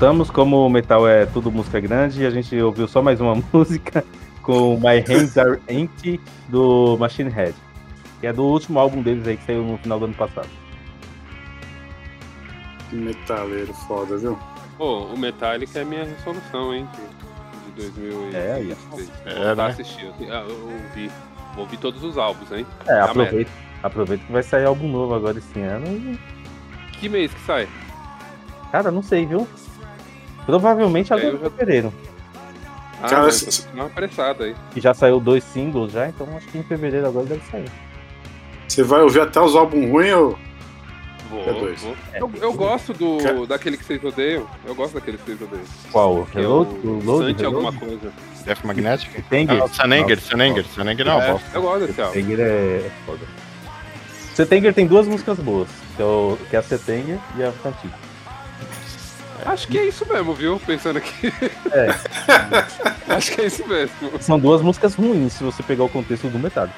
Voltamos, 0.00 0.30
como 0.30 0.64
o 0.66 0.70
metal 0.70 1.06
é 1.06 1.26
tudo 1.26 1.52
música 1.52 1.78
grande, 1.78 2.24
a 2.24 2.30
gente 2.30 2.58
ouviu 2.58 2.88
só 2.88 3.02
mais 3.02 3.20
uma 3.20 3.34
música 3.52 4.02
com 4.42 4.76
My 4.76 4.98
Hands 5.06 5.36
Are 5.36 5.60
Empty 5.68 6.18
do 6.48 6.96
Machine 6.98 7.28
Head, 7.28 7.54
que 8.18 8.26
é 8.26 8.32
do 8.32 8.42
último 8.44 8.78
álbum 8.78 9.02
deles 9.02 9.26
aí 9.28 9.36
que 9.36 9.44
saiu 9.44 9.62
no 9.62 9.76
final 9.76 9.98
do 9.98 10.06
ano 10.06 10.14
passado. 10.14 10.48
Que 12.88 12.96
metaleiro 12.96 13.74
foda, 13.74 14.16
viu? 14.16 14.38
Pô, 14.78 15.00
o 15.04 15.18
Metallica 15.18 15.80
é 15.80 15.84
minha 15.84 16.04
resolução, 16.04 16.74
hein? 16.74 16.88
De, 17.76 17.82
de 17.82 17.90
2023. 17.92 18.34
É, 18.34 18.52
aí, 18.54 18.76
É, 19.26 19.44
Vou 19.54 19.56
né? 19.56 19.66
assistir. 19.66 20.06
Eu, 20.18 20.26
eu 20.26 20.48
ouvi. 20.88 21.10
Vou 21.54 21.64
ouvir 21.64 21.76
todos 21.76 22.02
os 22.02 22.16
álbuns, 22.16 22.50
hein? 22.52 22.66
É, 22.86 22.94
Tá 23.00 23.04
aproveita, 23.04 23.50
aproveita 23.82 24.24
que 24.24 24.32
vai 24.32 24.42
sair 24.42 24.64
álbum 24.64 24.88
novo 24.88 25.14
agora 25.14 25.36
esse 25.36 25.60
ano. 25.60 25.86
e- 25.88 26.18
Que 26.98 27.06
mês 27.08 27.32
que 27.34 27.40
sai? 27.42 27.68
Cara, 28.72 28.90
não 28.90 29.02
sei, 29.02 29.26
viu? 29.26 29.46
Provavelmente 30.46 31.12
É, 31.12 31.16
agora 31.16 31.38
já- 31.38 31.50
fevereiro. 31.50 31.92
Ah, 33.02 33.08
Cara, 33.08 33.28
então 33.28 33.64
uma 33.74 33.86
apressada 33.86 34.44
aí. 34.44 34.54
Que 34.72 34.80
já 34.80 34.92
saiu 34.92 35.18
dois 35.20 35.42
singles 35.44 35.92
já, 35.92 36.08
então 36.08 36.26
acho 36.36 36.46
que 36.48 36.58
em 36.58 36.62
fevereiro 36.62 37.06
agora 37.06 37.24
deve 37.26 37.42
sair. 37.50 37.70
Você 38.68 38.82
vai 38.82 39.00
ouvir 39.02 39.20
até 39.20 39.40
os 39.40 39.56
álbuns 39.56 39.90
ruins 39.90 40.12
ou. 40.14 40.38
Vou, 41.30 41.40
É 41.48 41.52
dois. 41.52 41.80
vou. 41.80 41.96
Eu, 42.14 42.30
eu 42.42 42.52
gosto 42.52 42.92
do, 42.92 43.46
daquele 43.46 43.76
que 43.76 43.84
vocês 43.84 44.02
odeiam. 44.04 44.46
Eu 44.66 44.74
gosto 44.74 44.94
daquele 44.94 45.16
que 45.16 45.24
vocês 45.24 45.40
odeiam. 45.40 45.64
Qual? 45.92 46.26
Que 46.26 46.38
é 46.38 46.40
Reload? 46.42 46.70
o 46.84 46.88
O 46.90 47.04
Load? 47.04 47.26
Santi 47.30 47.44
alguma 47.44 47.70
Reload? 47.70 47.98
coisa. 48.00 48.12
Death 48.44 48.64
Magnetic? 48.64 49.24
Tenger? 49.30 49.62
Ah, 49.62 49.68
Sanenger, 49.68 50.20
Sanenger, 50.20 50.64
Sanenger 50.66 51.06
não, 51.06 51.22
É, 51.22 51.32
bosta. 51.32 51.46
eu 51.54 51.62
gosto 51.62 51.86
desse 51.86 52.00
álbum. 52.00 52.12
Tenger 52.12 52.40
é, 52.40 52.42
é 52.86 52.90
foda. 53.06 53.20
Setenger 54.34 54.74
tem 54.74 54.86
duas 54.86 55.06
músicas 55.06 55.38
boas, 55.38 55.68
que 55.96 56.02
é, 56.02 56.04
o, 56.04 56.38
que 56.48 56.56
é 56.56 56.58
a 56.58 56.62
Setenger 56.62 57.18
e 57.36 57.42
a 57.44 57.52
Fantic. 57.52 57.90
Acho 59.46 59.68
que 59.68 59.78
é 59.78 59.86
isso 59.86 60.06
mesmo, 60.06 60.34
viu? 60.34 60.60
Pensando 60.60 60.98
aqui. 60.98 61.32
É. 61.72 61.88
Acho 63.14 63.32
que 63.32 63.40
é 63.40 63.46
isso 63.46 63.66
mesmo. 63.66 63.94
São 64.20 64.38
duas 64.38 64.62
músicas 64.62 64.94
ruins, 64.94 65.32
se 65.34 65.44
você 65.44 65.62
pegar 65.62 65.84
o 65.84 65.88
contexto 65.88 66.28
do 66.28 66.38
metal. 66.38 66.68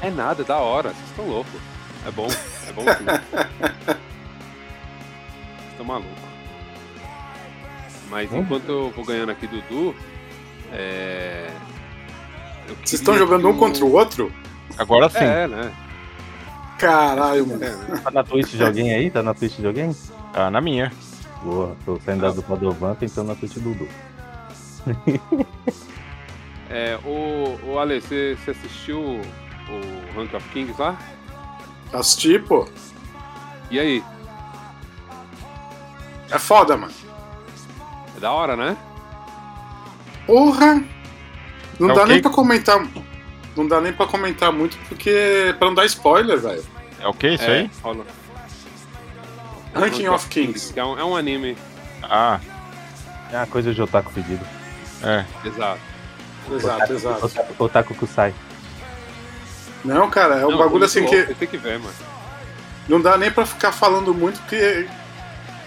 É 0.00 0.10
nada, 0.10 0.42
é 0.42 0.44
da 0.44 0.58
hora. 0.58 0.90
Vocês 0.90 1.08
estão 1.10 1.26
loucos. 1.26 1.60
É 2.06 2.10
bom, 2.10 2.26
é 2.68 2.72
bom 2.72 2.82
sim. 2.82 3.96
Estão 5.70 5.84
malucos. 5.86 6.10
Mas 8.10 8.30
Hum. 8.30 8.40
enquanto 8.40 8.68
eu 8.68 8.90
vou 8.90 9.04
ganhando 9.04 9.30
aqui 9.30 9.46
do 9.46 9.60
Du, 9.62 9.94
é. 10.72 11.48
Vocês 12.84 13.00
estão 13.00 13.16
jogando 13.16 13.48
um 13.48 13.56
contra 13.56 13.84
o 13.84 13.92
outro? 13.92 14.32
Agora 14.78 15.08
sim. 15.08 15.18
É, 15.18 15.46
né? 15.48 15.72
Caralho, 16.78 17.46
mano. 17.46 17.64
É, 17.64 17.70
né? 17.70 18.00
Tá 18.02 18.10
na 18.10 18.24
Twitch 18.24 18.50
de 18.54 18.62
alguém 18.64 18.92
aí? 18.94 19.10
Tá 19.10 19.22
na 19.22 19.34
Twitch 19.34 19.58
de 19.58 19.66
alguém? 19.66 19.94
Tá 20.32 20.50
na 20.50 20.60
minha. 20.60 20.92
Boa, 21.42 21.76
tô 21.84 21.98
saindo 22.04 22.22
da 22.22 22.30
dupla 22.30 22.56
do 22.56 22.72
Van, 22.72 22.94
tentando 22.94 23.28
na 23.28 23.34
Twitch 23.34 23.54
do 23.54 23.74
Du. 23.74 23.88
É, 26.74 26.98
o, 27.04 27.58
o 27.66 27.78
Ale, 27.78 28.00
você 28.00 28.34
você 28.34 28.52
assistiu 28.52 28.98
o 28.98 29.20
Rank 30.16 30.32
of 30.32 30.48
Kings 30.48 30.80
lá? 30.80 30.98
Assisti, 31.92 32.38
pô. 32.38 32.66
E 33.70 33.78
aí? 33.78 34.02
É 36.30 36.38
foda, 36.38 36.74
mano. 36.78 36.94
É 38.16 38.20
da 38.20 38.32
hora, 38.32 38.56
né? 38.56 38.74
Porra! 40.26 40.82
Não 41.78 41.90
É 41.90 41.94
dá 41.94 42.06
nem 42.06 42.22
pra 42.22 42.30
comentar. 42.30 42.82
Não 43.54 43.68
dá 43.68 43.78
nem 43.78 43.92
pra 43.92 44.06
comentar 44.06 44.50
muito, 44.50 44.78
porque. 44.88 45.54
pra 45.58 45.68
não 45.68 45.74
dar 45.74 45.84
spoiler, 45.84 46.40
velho. 46.40 46.64
É 47.00 47.06
o 47.06 47.12
que 47.12 47.28
isso 47.34 47.44
é, 47.44 47.58
aí? 47.58 47.70
rola. 47.82 48.06
Ranking 49.74 50.08
of 50.08 50.28
Kings. 50.28 50.72
É 50.76 50.84
um, 50.84 50.98
é 50.98 51.04
um 51.04 51.16
anime, 51.16 51.56
Ah, 52.02 52.40
É 53.32 53.36
uma 53.36 53.46
coisa 53.46 53.72
de 53.72 53.80
otaku 53.80 54.12
pedido. 54.12 54.44
é. 55.02 55.24
exato. 55.44 55.80
Exato, 56.52 56.92
exato. 56.92 57.26
Otaku, 57.26 57.64
otaku 57.64 57.94
Kusai. 57.94 58.34
Não, 59.84 60.10
cara, 60.10 60.36
é 60.36 60.46
um 60.46 60.50
Não, 60.50 60.58
bagulho 60.58 60.84
assim 60.84 61.00
louco, 61.00 61.14
que 61.16 61.22
Você 61.26 61.34
tem 61.34 61.48
que 61.48 61.56
ver, 61.56 61.78
mano. 61.78 61.94
não 62.88 63.00
dá 63.00 63.16
nem 63.16 63.30
pra 63.30 63.46
ficar 63.46 63.72
falando 63.72 64.12
muito, 64.14 64.40
porque. 64.40 64.86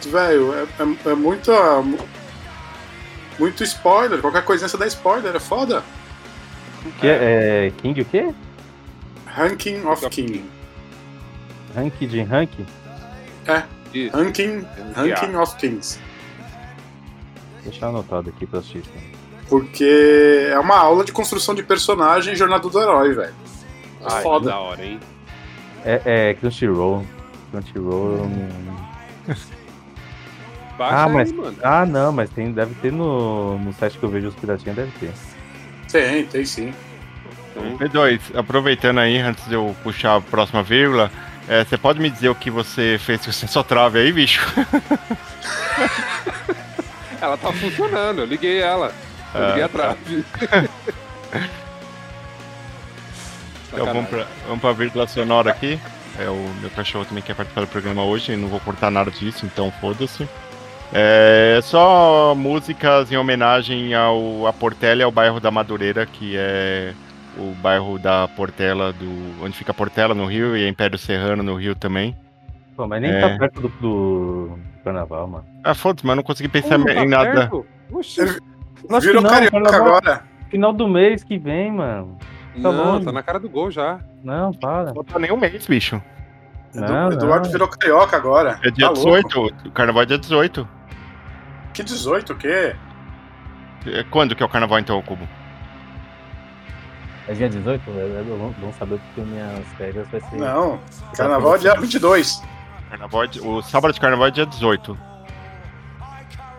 Velho, 0.08 0.54
é, 0.54 0.64
é, 1.08 1.12
é 1.12 1.16
muito. 1.16 1.52
ah, 1.52 1.82
Muito 3.40 3.64
spoiler. 3.64 4.22
Qualquer 4.22 4.44
coisinha 4.44 4.70
você 4.70 4.78
dá 4.78 4.86
spoiler, 4.88 5.36
é 5.36 5.40
foda. 5.40 5.84
Que 7.00 7.08
é, 7.08 7.68
é 7.68 7.72
King 7.82 8.02
o 8.02 8.06
quê? 8.06 8.34
Ranking 9.26 9.84
of 9.86 10.08
King. 10.10 10.46
Rank 11.76 11.94
de 12.00 12.22
rank? 12.22 12.52
Isso. 13.96 14.16
Ranking, 14.16 14.66
ranking 14.96 15.36
of 15.36 15.56
Kings. 15.58 16.00
Deixa 17.64 17.86
eu 17.86 17.90
anotado 17.90 18.30
aqui 18.30 18.46
pra 18.46 18.60
assistir. 18.60 18.84
Porque 19.50 20.48
é 20.52 20.60
uma 20.60 20.78
aula 20.78 21.04
de 21.06 21.12
construção 21.12 21.56
de 21.56 21.64
personagem 21.64 22.34
e 22.34 22.36
jornada 22.36 22.68
do 22.68 22.80
herói, 22.82 23.14
velho. 23.14 23.34
É 24.02 24.06
Ai, 24.12 24.22
foda. 24.24 24.50
da 24.50 24.60
hora, 24.60 24.84
hein? 24.86 25.00
É, 25.84 26.02
é 26.30 26.34
Crunchyroll. 26.34 27.06
Crunchyroll. 27.52 28.18
eu 28.18 28.26
não- 28.30 28.86
Baixa 30.78 30.96
Ah, 30.96 31.06
aí, 31.06 31.14
mas- 31.14 31.32
mano. 31.32 31.58
Ah, 31.64 31.86
não, 31.86 32.12
mas 32.12 32.30
tem, 32.32 32.52
deve 32.52 32.76
ter 32.76 32.92
no, 32.92 33.58
no 33.60 33.74
site 33.74 33.98
que 33.98 34.04
eu 34.04 34.10
vejo 34.10 34.28
os 34.28 34.36
piratinhas, 34.36 34.76
deve 34.76 34.92
ter. 35.00 35.12
Tem, 35.90 36.26
tem 36.26 36.46
sim. 36.46 36.74
Então, 37.52 37.78
P2, 37.78 38.20
aproveitando 38.36 39.00
aí, 39.00 39.18
antes 39.20 39.48
de 39.48 39.54
eu 39.54 39.74
puxar 39.84 40.18
a 40.18 40.22
próxima 40.22 40.62
vírgula, 40.62 41.10
é, 41.48 41.64
você 41.64 41.78
pode 41.78 42.00
me 42.00 42.10
dizer 42.10 42.30
o 42.30 42.36
que 42.36 42.50
você 42.50 42.98
fez 43.00 43.22
com 43.24 43.30
essa 43.30 43.48
sua 43.48 43.64
trave 43.64 44.00
aí, 44.00 44.12
bicho? 44.12 44.42
ela 47.22 47.38
tá 47.38 47.52
funcionando, 47.54 48.22
eu 48.22 48.26
liguei 48.26 48.60
ela. 48.62 48.92
Eu 49.34 49.44
Ah, 49.44 49.48
liguei 49.48 49.68
tá. 49.68 49.76
atrás. 49.92 49.98
Então 53.74 53.88
vamos 53.88 54.08
pra, 54.10 54.26
vamos 54.46 54.62
pra 54.62 54.72
vírgula 54.72 55.06
sonora 55.06 55.52
aqui. 55.52 55.78
É, 56.18 56.30
o 56.30 56.50
meu 56.62 56.70
cachorro 56.70 57.04
também 57.04 57.22
quer 57.22 57.36
participar 57.36 57.60
do 57.62 57.68
programa 57.68 58.06
hoje, 58.06 58.34
não 58.38 58.48
vou 58.48 58.62
cortar 58.62 58.90
nada 58.90 59.12
disso, 59.12 59.46
então 59.46 59.70
foda-se. 59.82 60.26
É 60.94 61.60
só 61.62 62.34
músicas 62.36 63.12
em 63.12 63.18
homenagem 63.18 63.94
ao 63.94 64.48
a 64.48 64.54
Portela 64.54 65.02
e 65.02 65.04
ao 65.04 65.12
bairro 65.12 65.42
da 65.42 65.52
Madureira, 65.52 66.06
que 66.06 66.36
é 66.38 66.94
o 67.38 67.54
bairro 67.62 67.98
da 68.00 68.28
Portela, 68.30 68.92
do, 68.94 69.44
onde 69.44 69.56
fica 69.58 69.72
a 69.72 69.74
Portela 69.76 70.14
no 70.14 70.26
Rio 70.26 70.56
e 70.56 70.66
a 70.66 70.70
Império 70.70 70.98
Serrano 70.98 71.44
no 71.44 71.56
Rio 71.56 71.76
também. 71.76 72.16
Pô, 72.76 72.88
mas 72.88 73.02
nem 73.02 73.12
É. 73.12 73.22
tá 73.22 73.38
perto 73.38 73.62
do, 73.62 73.70
do 73.80 74.60
carnaval, 74.84 75.28
mano. 75.28 75.46
Ah, 75.64 75.74
foda-se, 75.74 76.06
mas 76.06 76.12
eu 76.12 76.16
não 76.18 76.24
consegui 76.24 76.50
pensar 76.50 76.78
Pô, 76.78 76.86
tá 76.86 76.94
em 76.94 77.08
nada. 77.08 77.32
perto? 77.32 77.66
Oxi. 77.92 78.22
Virou 79.02 79.22
não, 79.22 79.30
carioca 79.30 79.62
carnaval- 79.62 79.88
agora. 79.98 80.24
Final 80.50 80.74
do 80.74 80.88
mês 80.88 81.24
que 81.24 81.38
vem, 81.38 81.72
mano. 81.72 82.18
Tá 82.54 82.72
não, 82.72 82.94
longe. 82.94 83.06
tá 83.06 83.12
na 83.12 83.24
cara 83.24 83.40
do 83.40 83.50
gol 83.50 83.70
já. 83.72 84.00
Não, 84.24 84.54
para. 84.54 84.94
Falta 84.94 85.20
nem 85.20 85.32
um 85.32 85.38
mês, 85.38 85.66
bicho. 85.68 86.02
Não, 86.74 87.12
Eduardo 87.12 87.46
não. 87.46 87.52
virou 87.52 87.68
carioca 87.68 88.16
agora. 88.18 88.60
É 88.64 88.70
dia 88.70 88.88
Tá 88.88 88.94
louco. 88.94 89.28
18, 89.30 89.68
o 89.68 89.72
carnaval 89.72 90.04
é 90.04 90.06
dia 90.06 90.18
18. 90.18 90.68
Que 91.74 91.84
18, 91.84 92.34
o 92.34 92.36
quê? 92.36 92.76
É, 93.88 94.04
Quando 94.10 94.36
que 94.36 94.44
é 94.44 94.46
o 94.46 94.50
carnaval 94.50 94.80
então, 94.80 95.02
Cubo? 95.02 95.28
É 97.28 97.34
dia 97.34 97.50
18? 97.50 97.82
É, 97.90 97.92
é, 97.92 98.24
vamos- 98.28 98.76
saber 98.78 99.00
porque 99.00 99.22
minhas 99.22 99.68
férias 99.78 100.08
vai 100.10 100.22
ser. 100.22 100.36
Não, 100.36 100.80
carnaval 101.16 101.56
é 101.56 101.58
dia 101.58 101.74
22. 101.76 102.42
Carnaval 102.90 103.24
é 103.24 103.30
o 103.42 103.62
sábado 103.64 103.94
de 103.94 104.00
carnaval 104.00 104.28
é 104.28 104.32
dia 104.32 104.46
18. 104.46 104.98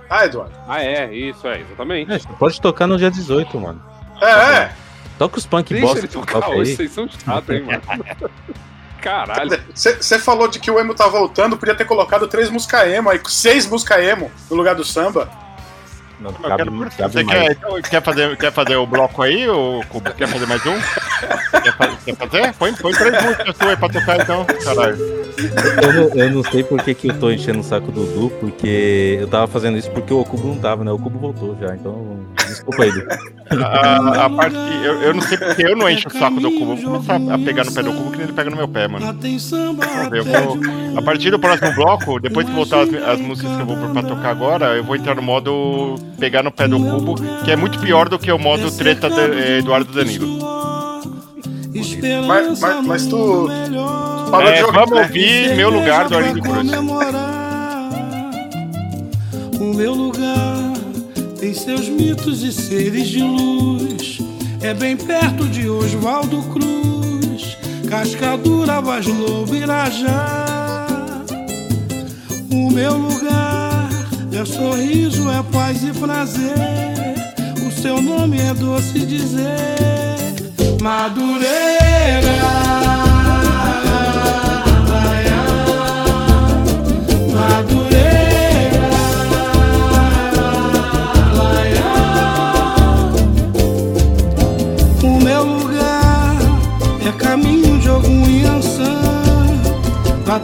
Ah, 0.09 0.25
Eduardo. 0.25 0.55
Ah, 0.69 0.83
é, 0.83 1.13
isso, 1.15 1.47
é, 1.47 1.61
exatamente. 1.61 2.13
É, 2.13 2.19
pode 2.39 2.61
tocar 2.61 2.87
no 2.87 2.97
dia 2.97 3.11
18, 3.11 3.59
mano. 3.61 3.83
É, 4.21 4.31
é. 4.57 4.73
Toca 5.19 5.39
os 5.39 5.47
punk 5.47 5.71
Deixa 5.71 5.87
bosta 5.87 6.01
ele 6.01 6.09
tocar 6.09 6.41
toca 6.41 6.51
hoje, 6.57 6.77
vocês 6.77 6.91
são 6.93 7.09
chatos, 7.09 7.55
hein, 7.55 7.63
mano. 7.63 7.83
Caralho. 9.01 9.63
Você 9.75 10.19
falou 10.19 10.49
de 10.49 10.59
que 10.59 10.71
o 10.71 10.79
emo 10.79 10.95
tá 10.95 11.07
voltando, 11.07 11.57
podia 11.57 11.75
ter 11.75 11.85
colocado 11.85 12.27
três 12.27 12.51
música 12.51 12.89
emo, 12.89 13.09
aí 13.09 13.21
seis 13.27 13.67
música 13.67 14.03
emo 14.03 14.31
no 14.51 14.57
lugar 14.57 14.75
do 14.75 14.85
samba. 14.85 15.29
Não, 16.19 16.31
Eu 16.31 16.37
cabe, 16.49 16.65
quero- 16.65 16.91
cabe 16.97 17.13
Você 17.13 17.23
mais. 17.25 17.39
quer, 17.41 17.53
então, 17.53 17.83
quer, 17.83 18.03
fazer, 18.03 18.37
quer 18.39 18.53
fazer 18.53 18.77
o 18.77 18.87
bloco 18.87 19.21
aí, 19.23 19.47
ou 19.49 19.85
Cubo? 19.85 20.11
Quer 20.15 20.27
fazer 20.29 20.47
mais 20.47 20.65
um? 20.65 20.73
Quer, 21.63 21.73
fa- 21.77 21.97
quer 22.05 22.17
fazer? 22.17 22.55
Põe, 22.55 22.73
põe 22.75 22.93
três 22.93 23.23
músicas 23.23 23.57
suas 23.57 23.71
aí 23.71 23.77
pra 23.77 23.89
tocar 23.91 24.21
então, 24.23 24.45
caralho. 24.65 24.97
Eu 25.83 25.93
não, 25.93 26.15
eu 26.25 26.31
não 26.31 26.43
sei 26.51 26.65
por 26.65 26.83
que, 26.83 26.95
que 26.95 27.09
eu 27.09 27.19
tô 27.19 27.31
enchendo 27.31 27.61
o 27.61 27.63
saco 27.63 27.93
do 27.93 28.07
Du, 28.07 28.31
porque 28.41 29.19
eu 29.21 29.29
tava 29.29 29.47
fazendo 29.47 29.77
isso 29.77 29.91
porque 29.91 30.13
o 30.15 30.21
Okubo 30.21 30.49
não 30.49 30.59
tava, 30.59 30.83
né? 30.85 30.91
O 30.91 30.95
Okubo 30.95 31.19
voltou 31.19 31.55
já, 31.61 31.75
então 31.75 32.21
desculpa 32.57 32.83
aí. 32.83 32.93
A, 33.63 34.25
a 34.27 34.31
parte 34.31 34.57
que 34.57 34.87
eu, 34.87 35.03
eu 35.03 35.15
não 35.15 35.23
sei 35.23 35.39
porque 35.39 35.67
eu 35.67 35.77
não 35.77 35.89
encho 35.89 36.09
o 36.09 36.11
saco 36.11 36.41
do 36.41 36.51
Cubo. 36.51 36.73
Eu 36.73 36.77
vou 36.77 36.93
começar 36.93 37.15
a 37.35 37.39
pegar 37.39 37.65
no 37.65 37.73
pé 37.73 37.83
do 37.83 37.93
Cubo 37.93 38.11
que 38.11 38.23
ele 38.23 38.33
pega 38.33 38.51
no 38.51 38.57
meu 38.57 38.67
pé, 38.69 38.89
mano. 38.89 39.07
Vamos 39.07 39.51
ver, 40.11 40.19
eu 40.19 40.25
vou, 40.25 40.59
a 40.99 41.03
partir 41.03 41.31
do 41.31 41.39
próximo 41.39 41.73
bloco, 41.75 42.19
depois 42.19 42.47
que 42.47 42.53
voltar 42.53 42.81
as, 42.81 42.93
as 42.93 43.21
músicas 43.21 43.55
que 43.55 43.61
eu 43.61 43.67
vou 43.67 43.77
pôr 43.77 43.91
pra 43.91 44.03
tocar 44.03 44.31
agora, 44.31 44.77
eu 44.77 44.83
vou 44.85 44.97
entrar 44.97 45.15
no 45.15 45.23
modo 45.23 45.95
pegar 46.19 46.43
no 46.43 46.51
pé 46.51 46.67
do 46.67 46.79
Cubo, 46.81 47.15
que 47.45 47.51
é 47.53 47.57
muito 47.57 47.79
pior 47.79 48.09
do 48.09 48.19
que 48.19 48.33
o 48.33 48.39
modo 48.39 48.71
treta 48.73 49.09
de, 49.09 49.21
eh, 49.21 49.59
Eduardo 49.59 49.93
Danilo. 49.93 50.39
Mas, 52.27 52.59
mas, 52.61 52.87
mas 52.87 53.07
tu, 53.07 53.49
tu 53.49 54.31
falou 54.31 54.49
É, 54.49 54.53
de 54.55 54.61
jogar, 54.61 54.81
vamos 54.81 54.95
né? 54.97 55.03
ouvir 55.03 55.55
Meu 55.57 55.69
Lugar 55.71 56.09
do 56.09 56.17
Arlindo 56.17 56.41
Cruz. 56.41 56.73
O 59.61 59.75
meu 59.75 59.95
lugar 59.95 60.56
tem 61.47 61.55
seus 61.55 61.89
mitos 61.89 62.43
e 62.43 62.51
seres 62.51 63.07
de 63.07 63.23
luz. 63.23 64.19
É 64.61 64.75
bem 64.75 64.97
perto 64.97 65.47
de 65.47 65.69
Oswaldo 65.69 66.43
Cruz, 66.53 67.57
Cascadura, 67.89 68.81
Vaz 68.81 69.07
Lobo, 69.07 69.55
Irajá. 69.55 71.25
O 72.51 72.69
meu 72.69 72.97
lugar 72.97 73.89
é 74.33 74.45
sorriso, 74.45 75.31
é 75.31 75.41
paz 75.53 75.85
e 75.85 75.93
prazer. 75.93 76.57
O 77.65 77.71
seu 77.81 78.03
nome 78.03 78.41
é 78.41 78.53
doce 78.53 78.99
dizer, 79.07 80.35
Madureira. 80.83 81.47
Madureira, 82.43 83.06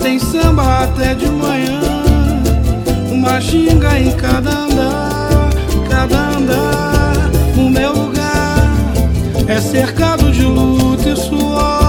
Tem 0.01 0.19
samba 0.19 0.85
até 0.85 1.15
de 1.15 1.27
manhã. 1.27 1.81
Uma 3.11 3.41
ginga 3.41 3.99
em 3.99 4.11
cada 4.13 4.51
andar, 4.51 5.51
cada 5.89 6.29
andar. 6.37 7.31
O 7.57 7.69
meu 7.69 7.93
lugar 7.93 8.73
é 9.47 9.61
cercado 9.61 10.33
de 10.33 10.43
luta 10.45 11.11
e 11.11 11.17
suor. 11.17 11.82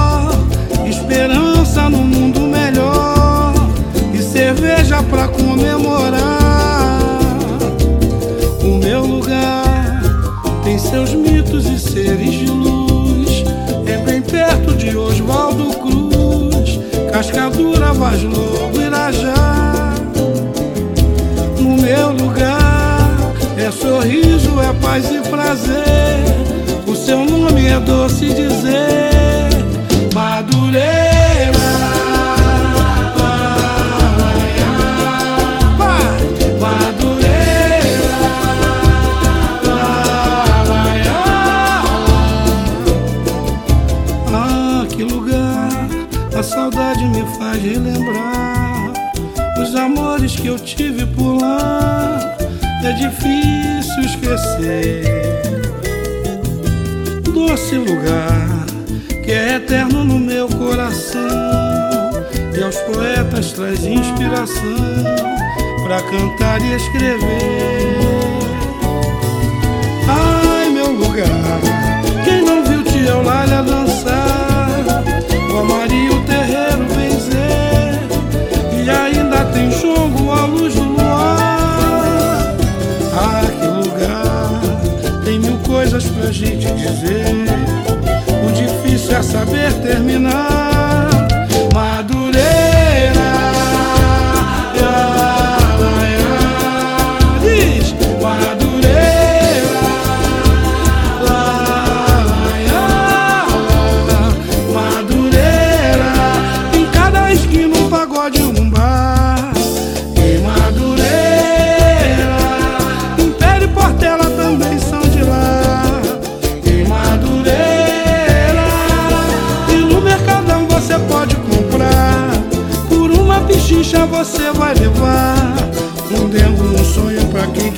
Cascadura, 17.13 17.93
Vaz 17.93 18.23
Lobo, 18.23 18.81
Irajá. 18.81 19.93
No 21.59 21.77
meu 21.79 22.11
lugar 22.11 23.07
é 23.55 23.69
sorriso, 23.69 24.59
é 24.59 24.73
paz 24.81 25.05
e 25.11 25.19
prazer. 25.29 26.25
O 26.87 26.95
seu 26.95 27.23
nome 27.23 27.67
é 27.67 27.79
doce 27.79 28.25
dizer, 28.25 29.51
Madureira. 30.11 31.12
Saudade 46.93 47.05
me 47.05 47.25
faz 47.37 47.61
relembrar 47.61 48.93
os 49.61 49.75
amores 49.75 50.35
que 50.35 50.47
eu 50.47 50.59
tive 50.59 51.05
por 51.07 51.41
lá. 51.41 52.37
É 52.83 52.91
difícil 52.93 54.03
esquecer. 54.03 55.03
Doce 57.33 57.75
lugar 57.77 58.65
que 59.23 59.31
é 59.31 59.55
eterno 59.55 60.03
no 60.03 60.19
meu 60.19 60.47
coração 60.49 61.21
e 62.55 62.63
aos 62.63 62.75
poetas 62.77 63.53
traz 63.53 63.83
inspiração 63.83 65.03
pra 65.83 66.01
cantar 66.01 66.61
e 66.61 66.75
escrever. 66.75 67.97
Ai, 70.07 70.69
meu 70.69 70.91
lugar, 70.91 71.61
quem 72.25 72.43
não 72.43 72.63
viu 72.65 72.83
Tia 72.83 73.11
Eulália 73.11 73.63
dançar, 73.63 73.92
gente 86.45 86.71
dizer, 86.73 87.25
o 88.45 88.51
difícil 88.51 89.15
é 89.15 89.23
saber 89.23 89.73
terminar. 89.81 90.72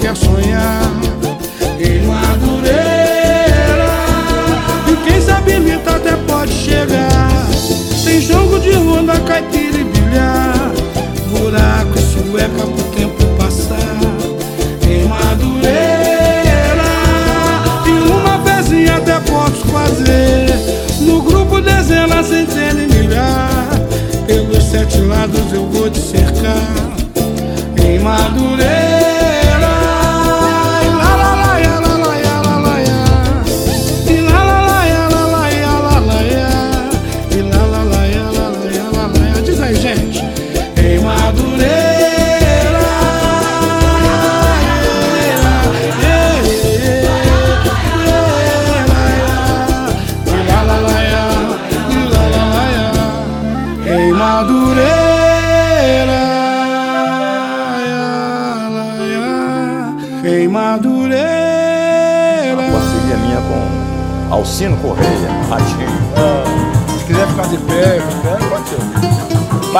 Quer 0.05 0.15
sonhar. 0.17 0.91
Em 1.79 2.05
Madureira, 2.05 2.75
e 4.87 4.95
quem 5.03 5.19
sabe 5.19 5.53
imita 5.53 5.95
até 5.95 6.15
pode 6.27 6.53
chegar. 6.53 7.47
Tem 8.03 8.21
jogo 8.21 8.59
de 8.59 8.73
ronda, 8.73 9.19
caipira 9.21 9.77
e 9.77 9.83
bilhar. 9.83 10.71
Buraco 11.31 11.97
e 11.97 12.01
sueca 12.01 12.67
pro 12.67 12.83
tempo 12.95 13.25
passar. 13.35 13.97
Em 14.87 15.07
Madureira, 15.07 15.73
e 17.87 18.11
uma 18.11 18.37
vezinha 18.37 18.97
até 18.97 19.19
posso 19.21 19.65
fazer. 19.69 20.53
No 21.01 21.23
grupo 21.23 21.59
dezenas, 21.61 22.27
centenas 22.27 22.83
e 22.83 22.87
milhar. 22.93 23.69
Pelos 24.27 24.63
sete 24.65 24.99
lados 24.99 25.51
eu 25.51 25.67
vou 25.67 25.89
te 25.89 25.99
cercar. 25.99 26.93
Em 27.83 27.97
Madureira, 27.99 28.74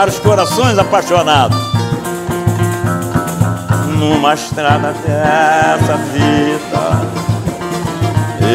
Para 0.05 0.11
os 0.11 0.19
corações 0.19 0.77
apaixonados. 0.77 1.57
Numa 3.97 4.35
estrada 4.35 4.93
dessa 5.03 5.97
vida, 6.13 7.01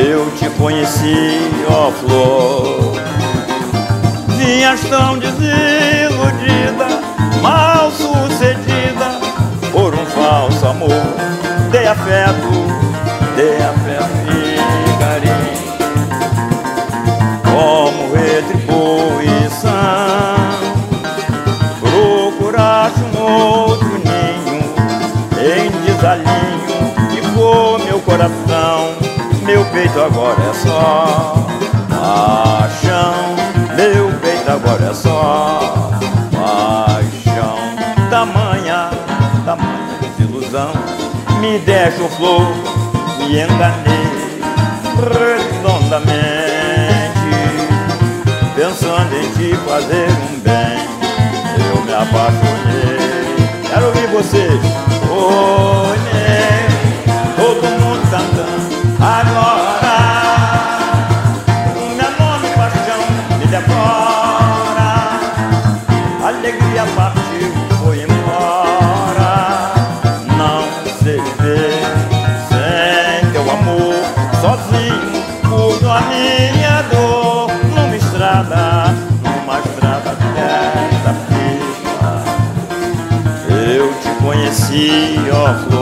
eu 0.07 0.31
te 0.39 0.49
conheci, 0.51 1.41
ó 1.69 1.91
flor. 1.91 2.95
Vinhas 4.39 4.81
tão 4.83 5.19
desiludida, 5.19 6.87
mal 7.43 7.91
sucedida, 7.91 9.19
por 9.73 9.93
um 9.93 10.07
falso 10.07 10.69
amor. 10.69 11.03
Dei 11.73 11.89
afeto, 11.89 12.53
dei 13.35 13.57
afeto 13.57 14.50
coração. 28.21 28.97
Meu 29.45 29.65
peito 29.67 29.99
agora 29.99 30.43
é 30.43 30.53
só 30.53 31.35
paixão. 31.89 33.15
Meu 33.75 34.13
peito 34.21 34.51
agora 34.51 34.91
é 34.91 34.95
só 34.95 35.91
paixão. 36.31 37.57
Tamanha, 38.11 38.91
tamanha 39.47 39.99
desilusão. 40.03 40.73
me 41.41 41.59
deixo 41.61 42.07
flor, 42.17 42.47
me 43.19 43.41
enganei 43.41 44.11
redondamente, 45.01 46.11
pensando 48.55 49.17
em 49.17 49.31
te 49.33 49.57
fazer 49.65 50.11
um 50.11 50.41
bem, 50.41 50.77
eu 51.71 51.83
me 51.85 51.95
apaixonei. 51.95 53.01
Quero 53.67 53.87
ouvir 53.87 54.09
vocês. 54.09 54.91
Mundo 55.09 55.51
cantando 56.11 56.70
agora. 59.01 59.97
O 61.75 61.89
meu 61.97 62.11
nome, 62.19 62.49
paixão, 62.55 63.03
me 63.39 63.47
devora. 63.47 64.91
Alegria 66.27 66.85
partiu, 66.95 67.51
foi 67.83 68.03
embora. 68.03 69.33
Não 70.37 70.63
sei 71.03 71.21
viver 71.21 71.83
sem 72.49 73.31
teu 73.33 73.51
amor, 73.51 74.05
sozinho, 74.41 75.25
curto 75.49 75.89
a 75.91 76.01
minha 76.03 76.83
dor. 76.91 77.51
Numa 77.75 77.97
estrada, 77.97 78.95
numa 79.23 79.59
estrada 79.61 80.17
firma. 81.29 82.23
Eu 83.73 83.93
te 84.01 84.11
conheci, 84.23 85.17
ó 85.33 85.55
flor. 85.65 85.80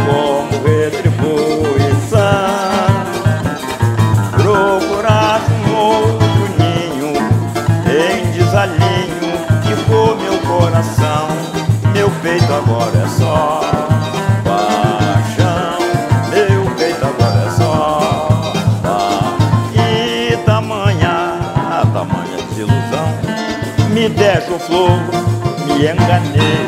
como 0.05 0.51
retribuição. 0.65 2.19
Procuraste 4.31 5.51
um 5.51 5.75
outro 5.75 6.43
ninho 6.59 7.13
em 7.87 8.31
desalinho 8.31 9.29
que 9.63 9.75
for 9.87 10.17
meu 10.17 10.37
coração. 10.39 11.27
Meu 11.93 12.09
peito 12.21 12.53
agora 12.53 12.97
é 12.97 13.07
só 13.07 13.44
me 24.05 24.09
deixo 24.09 24.59
flor, 24.59 24.99
me 25.65 25.87
enganei 25.87 26.67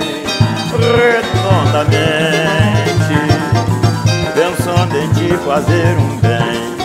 redondamente, 0.74 3.20
pensando 4.34 4.98
em 4.98 5.08
te 5.10 5.38
fazer 5.46 5.96
um 6.00 6.18
bem, 6.18 6.76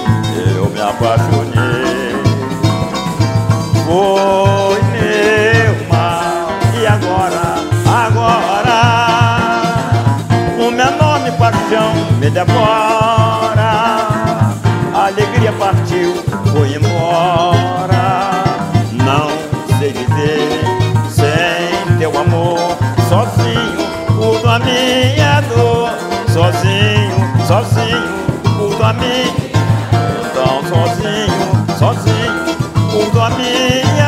eu 0.54 0.68
me 0.68 0.82
apaixonei. 0.82 2.12
Foi 3.86 4.82
meu 4.92 5.74
mal, 5.88 6.48
e 6.78 6.86
agora, 6.86 7.44
agora, 8.04 8.80
o 10.58 10.70
meu 10.70 10.90
nome 10.98 11.32
paixão 11.38 11.94
me 12.20 12.28
devora, 12.28 12.81
minha 24.64 25.40
dor, 25.42 25.90
sozinho, 26.32 27.46
sozinho, 27.46 28.02
curto 28.58 28.82
a 28.82 28.92
minha. 28.94 29.52
Então 30.24 30.62
sozinho, 30.68 31.78
sozinho, 31.78 32.32
curto 32.92 33.20
a 33.20 33.30
minha 33.30 34.01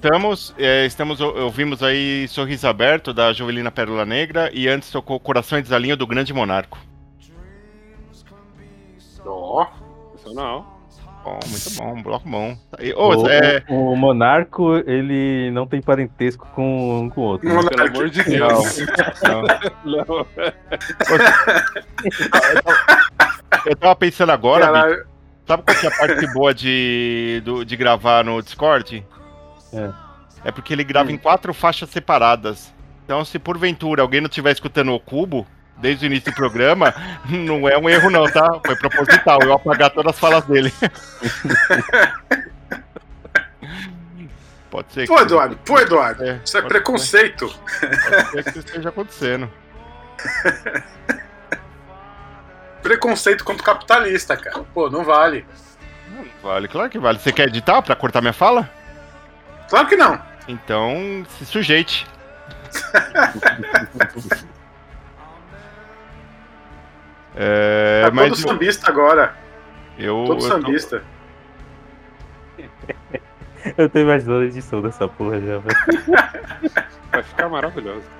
voltamos. 0.00 0.54
é, 0.58 0.86
estamos, 0.86 1.20
ou- 1.20 1.36
ouvimos 1.42 1.82
aí 1.82 2.26
Sorriso 2.28 2.66
Aberto, 2.66 3.12
da 3.12 3.32
Jovelina 3.32 3.70
Pérola 3.70 4.04
Negra. 4.06 4.50
E 4.52 4.66
antes 4.68 4.90
tocou 4.90 5.20
Coração 5.20 5.58
e 5.58 5.62
Desalinho, 5.62 5.96
do 5.96 6.06
Grande 6.06 6.32
Monarco. 6.32 6.78
Ó, 9.26 9.66
Sensacional. 10.16 10.76
Bom, 11.22 11.38
muito 11.46 11.70
bom, 11.76 11.92
um 11.98 12.02
bloco 12.02 12.26
bom. 12.28 12.56
E, 12.80 12.94
ô, 12.94 13.08
O, 13.14 13.28
é, 13.28 13.62
o- 13.68 13.94
Monarco, 13.94 14.76
ele 14.86 15.50
não 15.50 15.66
tem 15.66 15.82
parentesco 15.82 16.46
com 16.54 17.00
um 17.02 17.10
com 17.10 17.20
o 17.20 17.24
outro. 17.24 17.46
né? 17.46 17.60
Pelo 17.68 17.88
amor 17.88 18.08
de 18.08 18.38
não, 18.38 18.48
Deus. 18.48 18.78
não. 19.84 19.96
Não. 20.06 20.26
Eu 23.66 23.76
tava 23.76 23.94
pensando 23.96 24.32
agora, 24.32 25.04
sabe 25.46 25.62
qual 25.62 25.76
que 25.78 25.86
é 25.86 25.88
a 25.90 25.96
parte 25.98 26.26
boa 26.32 26.54
de, 26.54 27.42
do- 27.44 27.64
de 27.66 27.76
gravar 27.76 28.24
no 28.24 28.40
Discord? 28.40 29.04
É. 29.72 29.90
É 30.44 30.50
porque 30.50 30.72
ele 30.72 30.84
grava 30.84 31.12
em 31.12 31.18
quatro 31.18 31.52
faixas 31.52 31.90
separadas. 31.90 32.72
Então, 33.04 33.24
se 33.24 33.38
porventura 33.38 34.02
alguém 34.02 34.20
não 34.20 34.28
estiver 34.28 34.52
escutando 34.52 34.92
o 34.92 35.00
cubo, 35.00 35.46
desde 35.76 36.04
o 36.04 36.08
início 36.08 36.30
do 36.32 36.36
programa, 36.36 36.94
não 37.28 37.68
é 37.68 37.76
um 37.76 37.88
erro 37.88 38.10
não, 38.10 38.24
tá? 38.30 38.60
Foi 38.64 38.76
proposital, 38.76 39.40
eu 39.42 39.52
apagar 39.52 39.90
todas 39.90 40.14
as 40.14 40.18
falas 40.18 40.44
dele. 40.44 40.72
Pode 44.70 44.92
ser 44.92 45.00
que, 45.02 45.08
Pô, 45.08 45.20
Eduardo, 45.20 45.56
pô, 45.64 45.80
Eduardo. 45.80 46.22
É, 46.22 46.40
Isso 46.44 46.56
é 46.56 46.62
pode 46.62 46.72
preconceito. 46.72 47.52
pode 47.80 48.30
ser 48.30 48.42
que 48.44 48.50
isso 48.50 48.58
esteja 48.60 48.88
acontecendo. 48.88 49.50
Preconceito 52.80 53.44
contra 53.44 53.62
o 53.62 53.64
capitalista, 53.66 54.36
cara. 54.36 54.62
Pô, 54.72 54.88
não 54.88 55.04
vale. 55.04 55.44
Vale, 56.42 56.68
claro 56.68 56.88
que 56.88 56.98
vale. 56.98 57.18
Você 57.18 57.32
quer 57.32 57.48
editar 57.48 57.82
pra 57.82 57.96
cortar 57.96 58.20
minha 58.20 58.32
fala? 58.32 58.70
Claro 59.70 59.88
que 59.88 59.96
não. 59.96 60.20
Então, 60.48 61.24
se 61.38 61.46
sujeite. 61.46 62.06
é, 67.36 68.10
mas 68.12 68.30
todo 68.30 68.42
eu, 68.42 68.48
sambista 68.48 68.90
agora. 68.90 69.34
eu, 69.98 70.24
Todo 70.26 70.44
eu 70.44 70.48
tô- 70.50 70.54
sambista. 70.62 71.02
Eu 73.76 73.88
tô 73.88 73.98
imaginando 73.98 74.40
a 74.40 74.44
edição 74.46 74.82
dessa 74.82 75.06
porra 75.06 75.40
já, 75.40 75.58
velho. 75.58 75.76
Vai 77.12 77.22
ficar 77.22 77.48
maravilhoso. 77.48 78.06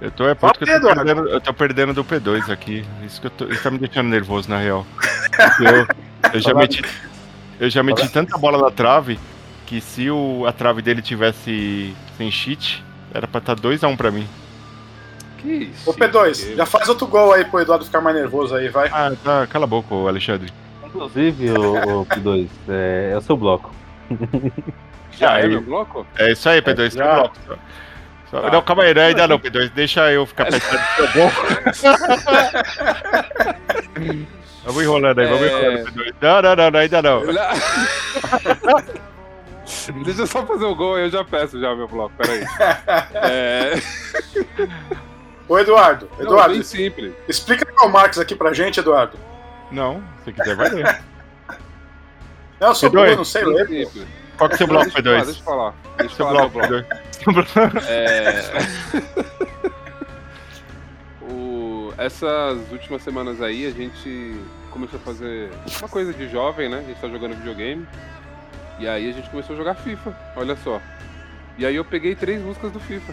Eu 0.00 0.12
tô, 0.12 0.28
é 0.28 0.34
que 0.36 0.44
eu 0.44 0.52
tô, 0.80 0.94
perdendo, 0.94 1.28
eu 1.28 1.40
tô 1.40 1.52
perdendo 1.52 1.92
do 1.92 2.04
P2 2.04 2.52
aqui. 2.52 2.86
Isso, 3.02 3.20
que 3.20 3.26
eu 3.26 3.30
tô, 3.32 3.46
isso 3.46 3.60
tá 3.64 3.68
me 3.68 3.78
deixando 3.78 4.08
nervoso, 4.08 4.48
na 4.48 4.58
real. 4.58 4.86
Eu, 5.60 5.88
eu 6.32 6.40
já 6.40 6.54
meti, 6.54 6.82
eu 7.60 7.70
já 7.70 7.82
meti 7.82 8.08
tanta 8.08 8.36
bola 8.38 8.58
na 8.58 8.70
trave 8.70 9.18
que 9.66 9.80
se 9.80 10.10
o, 10.10 10.44
a 10.46 10.52
trave 10.52 10.80
dele 10.82 11.02
tivesse 11.02 11.94
sem 12.16 12.30
cheat, 12.30 12.82
era 13.12 13.26
pra 13.26 13.38
estar 13.38 13.54
2x1 13.56 13.96
pra 13.96 14.10
mim. 14.10 14.26
Que 15.38 15.48
isso? 15.70 15.88
Ô, 15.90 15.94
P2, 15.94 16.56
já 16.56 16.66
faz 16.66 16.88
outro 16.88 17.06
gol 17.06 17.32
aí 17.32 17.44
pro 17.44 17.60
Eduardo 17.60 17.84
ficar 17.84 18.00
mais 18.00 18.16
nervoso 18.16 18.54
aí, 18.56 18.68
vai. 18.68 18.88
Ah, 18.92 19.12
tá, 19.22 19.46
cala 19.46 19.64
a 19.64 19.68
boca, 19.68 19.94
ô 19.94 20.08
Alexandre. 20.08 20.50
Inclusive, 20.84 21.50
o, 21.50 22.00
o 22.00 22.06
P2, 22.06 22.48
é, 22.68 23.10
é 23.12 23.16
o 23.16 23.20
seu 23.20 23.36
bloco. 23.36 23.72
Já 25.12 25.38
é 25.38 25.42
Aí. 25.42 25.48
meu 25.48 25.60
bloco? 25.62 26.06
É 26.16 26.30
isso 26.32 26.48
aí, 26.48 26.62
P2, 26.62 26.94
já. 26.94 27.04
seu 27.04 27.14
bloco. 27.14 27.36
Só- 28.30 28.40
só- 28.40 28.50
Não, 28.50 28.62
calma 28.62 28.84
aí, 28.84 28.94
não, 28.94 29.02
ainda 29.02 29.26
não, 29.26 29.38
P2. 29.38 29.70
Deixa 29.74 30.12
eu 30.12 30.24
ficar 30.26 30.44
pensando 30.46 30.80
no 30.80 30.94
seu 30.96 31.08
gol. 31.12 31.30
vamos 34.68 34.82
enrolando 34.84 35.18
aí, 35.18 35.26
vamos 35.26 35.42
É. 35.42 35.48
enrolando, 35.48 35.92
P2. 35.92 36.14
Não, 36.20 36.42
não, 36.42 36.56
não, 36.56 36.70
não, 36.70 36.80
ainda 36.80 37.02
não. 37.02 37.22
Deixa 40.04 40.22
eu 40.22 40.26
só 40.26 40.46
fazer 40.46 40.64
o 40.64 40.74
gol 40.74 40.94
aí, 40.96 41.02
eu 41.04 41.10
já 41.10 41.24
peço 41.24 41.60
já 41.60 41.74
meu 41.74 41.86
bloco, 41.88 42.14
peraí. 42.16 42.44
É... 43.14 43.74
Ô, 45.48 45.58
Eduardo, 45.58 46.08
Não, 46.18 46.24
Eduardo, 46.26 46.54
bem 46.54 46.62
simples. 46.62 47.12
explica 47.26 47.64
Karl 47.66 47.88
Marx 47.90 48.18
aqui 48.18 48.34
pra 48.34 48.52
gente, 48.52 48.80
Eduardo. 48.80 49.18
Não, 49.70 50.02
se 50.24 50.32
quiser, 50.32 50.54
vai 50.56 50.68
ler. 50.70 50.84
Não, 52.60 52.68
eu 52.68 52.74
sou 52.74 52.90
P2. 52.90 52.92
burro, 52.92 53.06
eu 53.06 53.16
não 53.16 53.24
sei 53.24 53.44
ler. 53.44 53.66
simples. 53.66 54.06
Qual 54.36 54.48
que 54.48 54.54
é 54.54 54.56
o 54.56 54.58
seu 54.58 54.66
bloco, 54.66 54.84
deixa 54.90 54.98
eu 54.98 55.04
falar, 55.04 55.22
P2? 55.22 55.24
deixa 55.26 55.40
eu 55.40 55.44
falar. 55.44 55.74
Deixa 55.96 56.12
eu 56.12 56.16
Seu 56.16 56.26
falar 56.26 56.40
meu 56.40 56.50
bloco, 56.50 56.68
bloco. 56.68 56.84
P2. 56.84 56.98
Seu 57.12 57.32
bloco. 57.32 57.78
É... 57.88 58.42
o... 61.22 61.92
Essas 61.98 62.58
últimas 62.70 63.02
semanas 63.02 63.40
aí 63.42 63.66
a 63.66 63.70
gente 63.70 64.36
começou 64.68 64.98
a 64.98 65.02
fazer 65.02 65.50
uma 65.80 65.88
coisa 65.88 66.12
de 66.12 66.28
jovem, 66.28 66.68
né? 66.68 66.78
A 66.78 66.82
gente 66.82 67.00
tá 67.00 67.08
jogando 67.08 67.34
videogame. 67.36 67.86
E 68.78 68.86
aí 68.88 69.10
a 69.10 69.12
gente 69.12 69.28
começou 69.30 69.54
a 69.54 69.58
jogar 69.58 69.74
FIFA, 69.74 70.16
olha 70.36 70.56
só. 70.62 70.80
E 71.56 71.66
aí 71.66 71.74
eu 71.74 71.84
peguei 71.84 72.14
três 72.14 72.40
músicas 72.40 72.70
do 72.70 72.78
FIFA. 72.80 73.12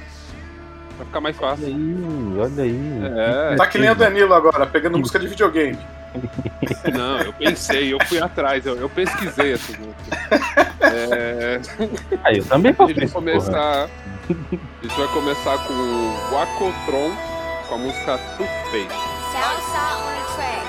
Pra 0.98 1.06
ficar 1.06 1.20
mais 1.22 1.38
Olha 1.42 1.50
fácil. 1.50 1.66
aí, 1.68 2.38
olha 2.40 2.64
aí. 2.64 3.52
É, 3.52 3.56
Tá 3.56 3.68
que 3.68 3.78
nem 3.78 3.90
o 3.90 3.96
Danilo 3.96 4.34
agora, 4.34 4.66
pegando 4.66 4.98
música 4.98 5.20
de 5.20 5.28
videogame. 5.28 5.78
não, 6.96 7.20
eu 7.20 7.34
pensei, 7.34 7.92
eu 7.94 7.98
fui 8.06 8.20
atrás, 8.22 8.66
eu, 8.66 8.78
eu 8.78 8.88
pesquisei 8.90 9.54
essas 9.54 9.76
músicas. 9.78 10.08
É, 10.80 11.60
Aí, 12.24 12.38
eu 12.38 12.46
também 12.46 12.72
a 12.72 12.76
faço 12.76 12.92
isso, 12.92 13.00
porra. 13.02 13.14
começar. 13.14 13.90
A 14.30 14.88
gente 14.88 14.98
vai 14.98 15.08
começar 15.10 15.58
com 15.68 15.74
o 15.74 16.32
Wakotron 16.32 17.12
com 17.68 17.76
a 17.76 17.78
música 17.78 18.18
Toothpaste. 18.38 19.00
Southside 19.34 20.02
on 20.02 20.12
the 20.12 20.36
track, 20.36 20.66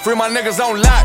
Free 0.00 0.16
my 0.16 0.32
niggas 0.32 0.56
on 0.56 0.80
lock. 0.80 1.04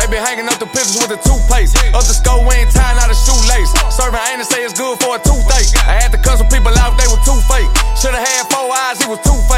They 0.00 0.08
been 0.08 0.24
hanging 0.24 0.48
up 0.48 0.56
the 0.56 0.64
pistols 0.64 1.04
with 1.04 1.12
the 1.12 1.20
toothpaste. 1.20 1.76
Up 1.92 2.00
the 2.00 2.16
skull, 2.16 2.40
we 2.40 2.56
ain't 2.56 2.72
tying 2.72 2.96
out 2.96 3.12
a 3.12 3.16
shoelace. 3.16 3.68
Serving 3.92 4.16
ain't 4.32 4.40
to 4.40 4.48
say 4.48 4.64
it's 4.64 4.72
good 4.72 4.96
for 4.96 5.16
a 5.16 5.20
toothache. 5.20 5.68
I 5.84 6.00
had 6.00 6.08
to 6.16 6.16
cut 6.16 6.40
some 6.40 6.48
people 6.48 6.72
out, 6.80 6.96
they 6.96 7.04
were 7.12 7.20
too 7.20 7.36
fake. 7.52 7.68
Should've 8.00 8.16
had 8.16 8.48
four 8.48 8.72
eyes, 8.72 8.96
he 8.96 9.04
was 9.04 9.20
two 9.20 9.36
faced. 9.44 9.51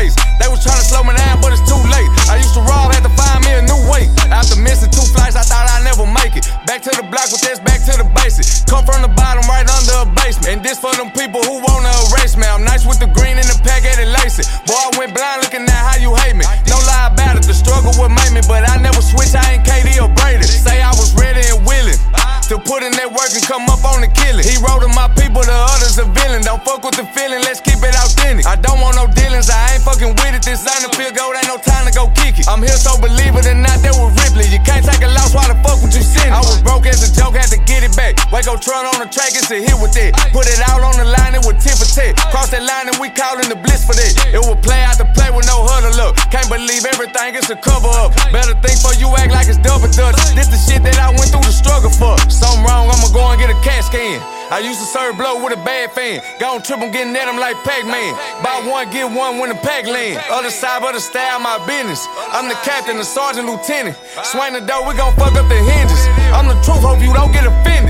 It's 47.44 47.52
a 47.52 47.56
cover 47.60 47.92
up. 48.00 48.16
Better 48.32 48.56
think 48.64 48.80
for 48.80 48.96
you 48.96 49.12
act 49.20 49.28
like 49.28 49.48
it's 49.52 49.60
double 49.60 49.88
dutch. 49.92 50.16
This 50.32 50.48
the 50.48 50.56
shit 50.56 50.80
that 50.80 50.96
I 50.96 51.12
went 51.12 51.28
through 51.28 51.44
the 51.44 51.52
struggle 51.52 51.92
for. 51.92 52.16
Something 52.32 52.64
wrong, 52.64 52.88
I'ma 52.88 53.12
go 53.12 53.20
and 53.28 53.36
get 53.36 53.52
a 53.52 53.58
CAT 53.60 53.84
scan. 53.84 54.16
I 54.48 54.64
used 54.64 54.80
to 54.80 54.88
serve 54.88 55.20
blow 55.20 55.44
with 55.44 55.52
a 55.52 55.60
bad 55.60 55.92
fan. 55.92 56.24
Gone 56.40 56.64
trip, 56.64 56.80
I'm 56.80 56.88
getting 56.88 57.12
at 57.12 57.28
him 57.28 57.36
like 57.36 57.56
Pac-Man. 57.60 58.16
Buy 58.40 58.64
one, 58.64 58.88
get 58.88 59.04
one 59.04 59.44
when 59.44 59.52
the 59.52 59.60
pack 59.60 59.84
land. 59.84 60.24
Other 60.32 60.48
side 60.48 60.80
of 60.80 60.96
the 60.96 61.00
style, 61.00 61.40
my 61.40 61.60
business. 61.68 62.00
I'm 62.32 62.48
the 62.48 62.56
captain, 62.64 62.96
the 62.96 63.04
sergeant, 63.04 63.44
lieutenant. 63.44 63.96
Swing 64.24 64.56
the 64.56 64.64
door, 64.64 64.88
we 64.88 64.96
gon' 64.96 65.12
fuck 65.20 65.36
up 65.36 65.44
the 65.48 65.60
hinges. 65.60 66.00
I'm 66.32 66.48
the 66.48 66.56
truth, 66.64 66.80
hope 66.80 67.04
you 67.04 67.12
don't 67.12 67.32
get 67.32 67.44
offended. 67.44 67.83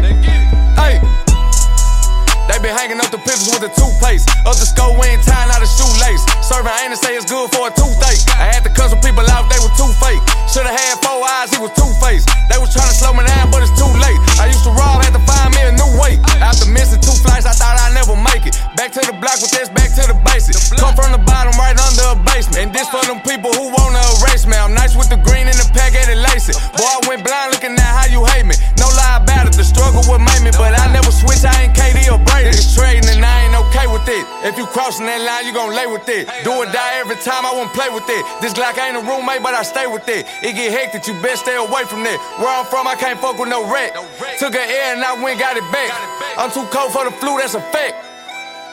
Been 2.64 2.72
hanging 2.72 2.96
up 2.96 3.12
the 3.12 3.20
pistols 3.20 3.52
with 3.52 3.60
the 3.60 3.68
toothpaste. 3.76 4.24
Up 4.48 4.56
the 4.56 4.64
skull, 4.64 4.96
we 4.96 5.04
ain't 5.12 5.20
tying 5.20 5.52
out 5.52 5.60
a 5.60 5.68
shoelace. 5.68 6.24
Serving 6.40 6.72
ain't 6.80 6.96
to 6.96 6.98
say 6.98 7.12
it's 7.12 7.28
good 7.28 7.52
for 7.52 7.68
a 7.68 7.72
toothache. 7.76 8.24
I 8.40 8.48
had 8.56 8.64
to 8.64 8.72
cut 8.72 8.88
some 8.88 9.04
people 9.04 9.20
out, 9.36 9.52
they 9.52 9.60
were 9.60 9.68
too 9.76 9.92
fake. 10.00 10.24
Should've 10.48 10.72
had 10.72 10.96
four 11.04 11.20
eyes, 11.28 11.52
he 11.52 11.60
was 11.60 11.76
two 11.76 11.84
faced. 12.00 12.24
They 12.48 12.56
was 12.56 12.72
trying 12.72 12.88
to 12.88 12.96
slow 12.96 13.12
me 13.12 13.20
down, 13.20 13.52
but 13.52 13.60
it's 13.60 13.76
too 13.76 13.92
late. 14.00 14.16
I 14.40 14.48
used 14.48 14.64
to 14.64 14.72
rob, 14.72 15.04
had 15.04 15.12
to 15.12 15.20
find 15.28 15.52
me 15.52 15.60
a 15.60 15.76
new 15.76 15.92
way. 16.00 16.16
After 16.40 16.64
missing 16.64 17.04
two 17.04 17.12
flights, 17.20 17.44
I 17.44 17.52
thought 17.52 17.76
I'd 17.84 17.92
never 17.92 18.16
make 18.16 18.48
it. 18.48 18.56
Back 18.80 18.96
to 18.96 19.04
the 19.04 19.12
block 19.12 19.44
with 19.44 19.52
this, 19.52 19.68
back 19.68 19.92
to 20.00 20.08
the 20.08 20.16
basics. 20.24 20.72
Come 20.72 20.96
from 20.96 21.12
the 21.12 21.20
bottom, 21.20 21.52
right 21.60 21.76
under 21.76 22.16
a 22.16 22.18
basement. 22.24 22.64
And 22.64 22.68
this 22.72 22.88
for 22.88 23.04
them 23.04 23.20
people 23.28 23.52
who 23.52 23.76
wanna 23.76 24.00
erase 24.24 24.48
me. 24.48 24.56
I'm 24.56 24.72
nice 24.72 24.96
with 24.96 25.12
the 25.12 25.20
green 25.20 25.52
and 25.52 25.58
the 25.60 25.68
pack, 25.76 25.92
and 25.92 26.08
lace 26.32 26.48
it. 26.48 26.56
Boy, 26.80 26.88
I 26.88 27.12
went 27.12 27.28
blind 27.28 27.52
looking 27.52 27.76
at 27.76 27.92
how 27.92 28.08
you 28.08 28.24
hate 28.24 28.48
me. 28.48 28.56
No 28.80 28.88
lie 28.96 29.20
about 29.20 29.33
struggle 29.74 30.06
make 30.22 30.42
me, 30.46 30.54
but 30.54 30.78
I 30.78 30.86
never 30.94 31.10
switch. 31.10 31.42
I 31.42 31.66
ain't 31.66 31.74
KD 31.74 32.06
or 32.14 32.22
Brady. 32.22 32.54
Niggas 32.54 32.78
trading 32.78 33.10
and 33.10 33.26
I 33.26 33.50
ain't 33.50 33.58
okay 33.68 33.90
with 33.90 34.04
with 34.04 34.08
it. 34.08 34.26
If 34.44 34.58
you 34.58 34.66
crossing 34.66 35.06
that 35.06 35.20
line, 35.22 35.46
you 35.46 35.54
gon' 35.54 35.74
lay 35.74 35.86
with 35.86 36.08
it. 36.08 36.28
Do 36.44 36.52
or 36.52 36.66
die 36.66 36.98
every 37.00 37.16
time, 37.16 37.46
I 37.46 37.52
won't 37.52 37.72
play 37.72 37.88
with 37.88 38.04
it. 38.08 38.22
This 38.40 38.52
Glock 38.52 38.76
ain't 38.76 38.96
a 38.96 39.00
roommate, 39.00 39.42
but 39.42 39.54
I 39.54 39.62
stay 39.62 39.86
with 39.86 40.06
it. 40.08 40.26
It 40.42 40.54
get 40.54 40.72
hectic, 40.72 41.06
you 41.06 41.14
best 41.22 41.42
stay 41.42 41.56
away 41.56 41.84
from 41.84 42.04
it. 42.04 42.18
Where 42.38 42.50
I'm 42.50 42.66
from, 42.66 42.86
I 42.86 42.94
can't 42.94 43.18
fuck 43.18 43.38
with 43.38 43.48
no 43.48 43.70
wreck. 43.70 43.94
Took 44.38 44.54
an 44.54 44.68
air 44.68 44.94
and 44.94 45.04
I 45.04 45.14
went 45.22 45.40
got 45.40 45.56
it 45.56 45.66
back. 45.72 45.90
I'm 46.36 46.50
too 46.50 46.66
cold 46.70 46.92
for 46.92 47.04
the 47.04 47.12
flu, 47.12 47.38
that's 47.38 47.54
a 47.54 47.60
fact. 47.60 47.96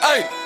Hey. 0.04 0.41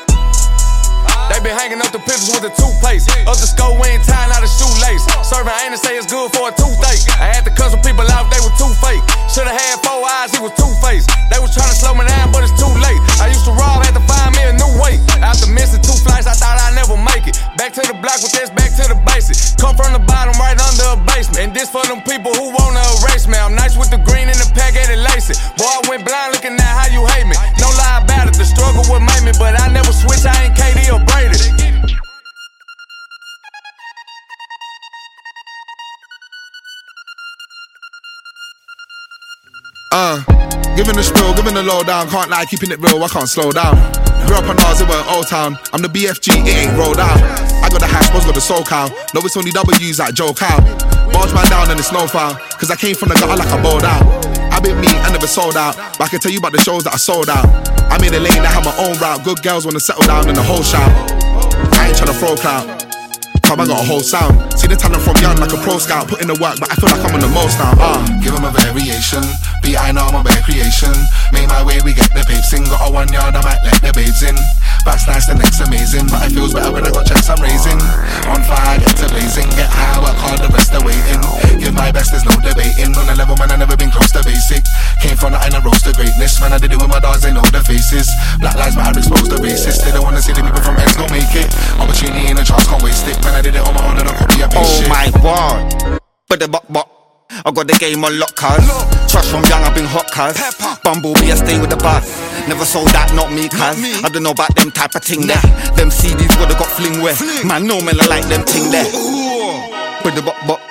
Been 1.46 1.54
hanging 1.54 1.78
up 1.78 1.94
the 1.94 2.02
pictures 2.02 2.34
with 2.34 2.42
the 2.42 2.50
toothpaste. 2.58 3.06
Up 3.30 3.38
the 3.38 3.46
skull, 3.46 3.78
we 3.78 3.86
ain't 3.94 4.02
tying 4.02 4.34
out 4.34 4.42
a 4.42 4.50
shoelace. 4.50 5.06
Serving 5.22 5.54
ain't 5.62 5.78
to 5.78 5.80
say 5.80 5.94
it's 5.94 6.10
good 6.10 6.34
for 6.34 6.50
a 6.50 6.54
toothache. 6.58 7.06
I 7.22 7.30
had 7.38 7.46
to 7.46 7.54
cut 7.54 7.70
some 7.70 7.86
people 7.86 8.02
out, 8.18 8.34
they 8.34 8.42
were 8.42 8.50
too 8.58 8.74
fake. 8.82 9.06
Should've 9.30 9.54
had 9.54 9.78
four 9.86 10.02
eyes, 10.10 10.34
he 10.34 10.42
was 10.42 10.58
two 10.58 10.74
faced. 10.82 11.14
They 11.30 11.38
was 11.38 11.54
trying 11.54 11.70
to 11.70 11.78
slow 11.78 11.94
me 11.94 12.02
down, 12.10 12.34
but 12.34 12.42
it's 12.42 12.58
too 12.58 12.74
late. 12.82 12.98
I 13.22 13.30
used 13.30 13.46
to 13.46 13.54
rob, 13.54 13.86
had 13.86 13.94
to 13.94 14.02
find 14.10 14.34
me 14.34 14.42
a 14.42 14.58
new 14.58 14.74
way. 14.82 14.98
After 15.22 15.46
missing 15.46 15.86
two 15.86 15.94
flights, 16.02 16.26
I 16.26 16.34
thought 16.34 16.58
I'd 16.58 16.74
never 16.74 16.98
make 16.98 17.30
it. 17.30 17.38
Back 17.56 17.72
to 17.80 17.84
the 17.88 17.96
block 17.96 18.20
with 18.20 18.36
this, 18.36 18.52
back 18.52 18.76
to 18.76 18.84
the 18.84 19.00
basics. 19.08 19.56
Come 19.56 19.80
from 19.80 19.96
the 19.96 20.04
bottom, 20.04 20.36
right 20.36 20.60
under 20.60 20.92
a 20.92 21.00
basement. 21.08 21.40
And 21.40 21.52
this 21.56 21.72
for 21.72 21.84
them 21.88 22.04
people 22.04 22.36
who 22.36 22.52
wanna 22.52 22.84
erase 23.00 23.28
me. 23.32 23.40
I'm 23.40 23.56
nice 23.56 23.80
with 23.80 23.90
the 23.90 23.98
green 23.98 24.28
and 24.28 24.36
the 24.36 24.48
pack, 24.52 24.76
and 24.76 24.92
lace 25.08 25.32
it. 25.32 25.40
Boy, 25.56 25.64
I 25.64 25.80
went 25.88 26.04
blind 26.04 26.36
looking 26.36 26.60
at 26.60 26.72
how 26.76 26.92
you 26.92 27.08
hate 27.16 27.24
me. 27.24 27.36
No 27.64 27.72
lie 27.80 28.04
about 28.04 28.28
it, 28.28 28.36
the 28.36 28.44
struggle 28.44 28.84
would 28.92 29.04
make 29.08 29.24
me, 29.24 29.32
but 29.40 29.56
I 29.56 29.72
never 29.72 29.96
switch. 29.96 30.28
I 30.28 30.36
ain't 30.44 30.56
KD 30.60 30.92
or 30.92 31.00
Brady. 31.08 31.40
Uh, 39.96 40.20
giving 40.76 41.00
the 41.00 41.04
spill, 41.04 41.34
giving 41.36 41.54
the 41.56 41.64
lowdown. 41.64 42.10
Can't 42.10 42.30
lie, 42.30 42.44
keeping 42.44 42.72
it 42.72 42.80
real, 42.84 43.02
I 43.02 43.08
can't 43.08 43.30
slow 43.30 43.52
down. 43.52 43.80
Grew 44.28 44.38
up 44.38 44.50
on 44.50 44.60
Ours, 44.66 44.82
it 44.82 44.90
were 44.90 45.04
Old 45.14 45.28
Town. 45.28 45.58
I'm 45.74 45.82
the 45.82 45.88
BFG, 45.88 46.46
it 46.46 46.58
ain't 46.58 46.78
rolled 46.78 47.00
out. 47.00 47.22
I 47.62 47.70
got 47.70 47.80
the 47.80 47.88
hash, 47.88 48.10
boss 48.10 48.26
got 48.26 48.36
the 48.36 48.42
soul 48.42 48.64
cow. 48.64 48.88
No, 49.14 49.22
it's 49.22 49.38
only 49.38 49.52
W's 49.52 50.00
like 50.00 50.14
Joe 50.14 50.34
Cow. 50.34 50.58
Barge 51.14 51.34
man 51.34 51.46
down 51.50 51.72
in 51.72 51.78
the 51.78 51.84
snowfall. 51.84 52.36
Cause 52.58 52.72
I 52.72 52.76
came 52.76 52.96
from 52.96 53.10
the 53.10 53.16
gutter 53.16 53.38
like 53.38 53.48
I 53.48 53.62
bowled 53.62 53.86
out. 53.86 54.04
I 54.52 54.60
been 54.60 54.80
me, 54.82 54.88
I 54.88 55.12
never 55.12 55.28
sold 55.28 55.56
out. 55.56 55.76
But 55.98 56.02
I 56.02 56.08
can 56.08 56.20
tell 56.20 56.32
you 56.32 56.40
about 56.40 56.54
the 56.54 56.62
shows 56.62 56.84
that 56.84 56.94
I 56.94 56.98
sold 56.98 57.30
out. 57.30 57.46
I'm 57.92 58.04
in 58.04 58.14
the 58.14 58.20
lane, 58.20 58.42
I 58.42 58.52
have 58.52 58.66
my 58.66 58.76
own 58.78 58.98
route. 58.98 59.24
Good 59.24 59.42
girls 59.44 59.66
wanna 59.66 59.80
settle 59.80 60.04
down 60.04 60.28
in 60.28 60.36
the 60.36 60.44
whole 60.44 60.64
shout. 60.64 60.90
I 61.74 61.88
ain't 61.88 61.98
tryna 61.98 62.18
throw 62.20 62.36
clout. 62.36 62.75
Come, 63.46 63.62
I 63.62 63.66
got 63.70 63.78
a 63.78 63.86
whole 63.86 64.02
sound. 64.02 64.42
See 64.58 64.66
the 64.66 64.74
talent 64.76 65.06
from 65.06 65.14
young 65.22 65.38
like 65.38 65.54
a 65.54 65.62
pro 65.62 65.78
scout. 65.78 66.10
Put 66.10 66.18
in 66.18 66.28
the 66.28 66.38
work, 66.42 66.58
but 66.58 66.66
I 66.66 66.76
feel 66.82 66.90
like 66.90 67.06
I'm 67.06 67.14
on 67.14 67.22
the 67.22 67.30
most 67.30 67.62
now. 67.62 67.78
Ah, 67.78 68.02
Give 68.18 68.34
them 68.34 68.42
a 68.42 68.50
variation. 68.50 69.22
Be 69.62 69.78
I 69.78 69.94
know 69.94 70.10
I'm 70.10 70.18
a 70.18 70.24
bare 70.26 70.42
creation. 70.42 70.90
Made 71.30 71.46
my 71.54 71.62
way, 71.62 71.78
we 71.86 71.94
get 71.94 72.10
the 72.10 72.26
babes 72.26 72.50
in. 72.58 72.66
Got 72.66 72.82
a 72.82 72.90
one 72.90 73.06
yard, 73.14 73.38
I 73.38 73.46
might 73.46 73.62
let 73.62 73.78
the 73.86 73.94
babes 73.94 74.26
in. 74.26 74.34
Back's 74.82 75.06
nice, 75.06 75.30
the 75.30 75.38
next 75.38 75.62
amazing. 75.62 76.10
But 76.10 76.26
it 76.26 76.34
feels 76.34 76.58
better 76.58 76.74
when 76.74 76.86
I 76.86 76.92
got 76.94 77.06
checks 77.06 77.30
I'm 77.30 77.38
raising. 77.38 77.78
On 78.34 78.42
fire, 78.50 78.82
get 78.82 78.98
to 78.98 79.08
blazing. 79.14 79.46
Get 79.54 79.70
high, 79.70 80.02
work 80.02 80.18
hard, 80.18 80.42
the 80.42 80.50
rest 80.50 80.74
are 80.74 80.82
waiting. 80.82 81.22
Give 81.62 81.74
my 81.78 81.94
best, 81.94 82.18
there's 82.18 82.26
no 82.26 82.34
debating. 82.42 82.98
On 82.98 83.06
a 83.06 83.14
level, 83.14 83.38
man, 83.38 83.54
I 83.54 83.62
never 83.62 83.78
been 83.78 83.94
close 83.94 84.10
to 84.18 84.26
basic. 84.26 84.66
Came 85.06 85.18
from 85.22 85.38
nothing, 85.38 85.54
I 85.54 85.62
rose 85.62 85.86
to 85.86 85.94
greatness. 85.94 86.42
Man, 86.42 86.50
I 86.50 86.58
did 86.58 86.74
it 86.74 86.82
with 86.82 86.90
my 86.90 87.02
dogs, 87.02 87.22
they 87.22 87.34
know 87.34 87.46
the 87.46 87.62
faces. 87.62 88.10
Black 88.42 88.58
lives 88.58 88.74
matter, 88.74 88.98
exposed 88.98 89.30
the 89.30 89.38
racist. 89.38 89.86
They 89.86 89.94
don't 89.94 90.06
wanna 90.06 90.22
see 90.22 90.34
the 90.34 90.42
people 90.42 90.62
from 90.66 90.82
X 90.82 90.98
go 90.98 91.06
make 91.14 91.30
it. 91.38 91.50
Opportunity 91.78 92.30
and 92.30 92.42
a 92.42 92.46
chance, 92.46 92.66
can't 92.66 92.82
waste 92.82 93.06
it. 93.10 93.18
Man, 93.26 93.35
I 93.36 93.42
did 93.42 93.56
it 93.56 93.68
on 93.68 93.74
my 93.76 93.84
own 93.92 94.00
and 94.00 94.08
copy 94.08 94.40
a 94.42 94.48
Oh 94.56 94.64
shit. 94.64 94.88
my 94.88 95.12
word. 95.20 96.00
But 96.30 96.40
the 96.40 96.48
buck 96.48 96.64
buck. 96.72 96.88
I 97.44 97.52
got 97.52 97.68
the 97.68 97.74
game 97.76 98.00
on 98.06 98.18
lock, 98.18 98.32
cuz. 98.36 98.64
Trust 99.12 99.28
from 99.30 99.44
young, 99.52 99.60
I've 99.68 99.76
been 99.76 99.84
hot, 99.84 100.08
cuz. 100.08 100.40
Bumblebee, 100.84 101.32
I 101.32 101.36
stay 101.36 101.60
with 101.60 101.70
the 101.70 101.76
bus. 101.76 102.08
Never 102.48 102.64
sold 102.64 102.88
that, 102.96 103.12
not 103.12 103.34
me, 103.36 103.50
cuz. 103.52 103.76
I 104.04 104.08
don't 104.08 104.24
know 104.24 104.32
about 104.32 104.56
them 104.56 104.72
type 104.72 104.96
of 104.96 105.04
thing 105.04 105.28
there. 105.28 105.42
Them 105.76 105.92
CDs 105.92 106.32
would've 106.40 106.56
got 106.58 106.72
fling 106.72 107.04
where. 107.04 107.18
Man, 107.44 107.68
no 107.68 107.82
man, 107.84 108.00
I 108.00 108.08
like 108.08 108.24
them 108.32 108.46
ting 108.48 108.72
there. 108.72 108.88
But 110.00 110.16
the 110.16 110.22
buck 110.24 110.40
buck. 110.48 110.62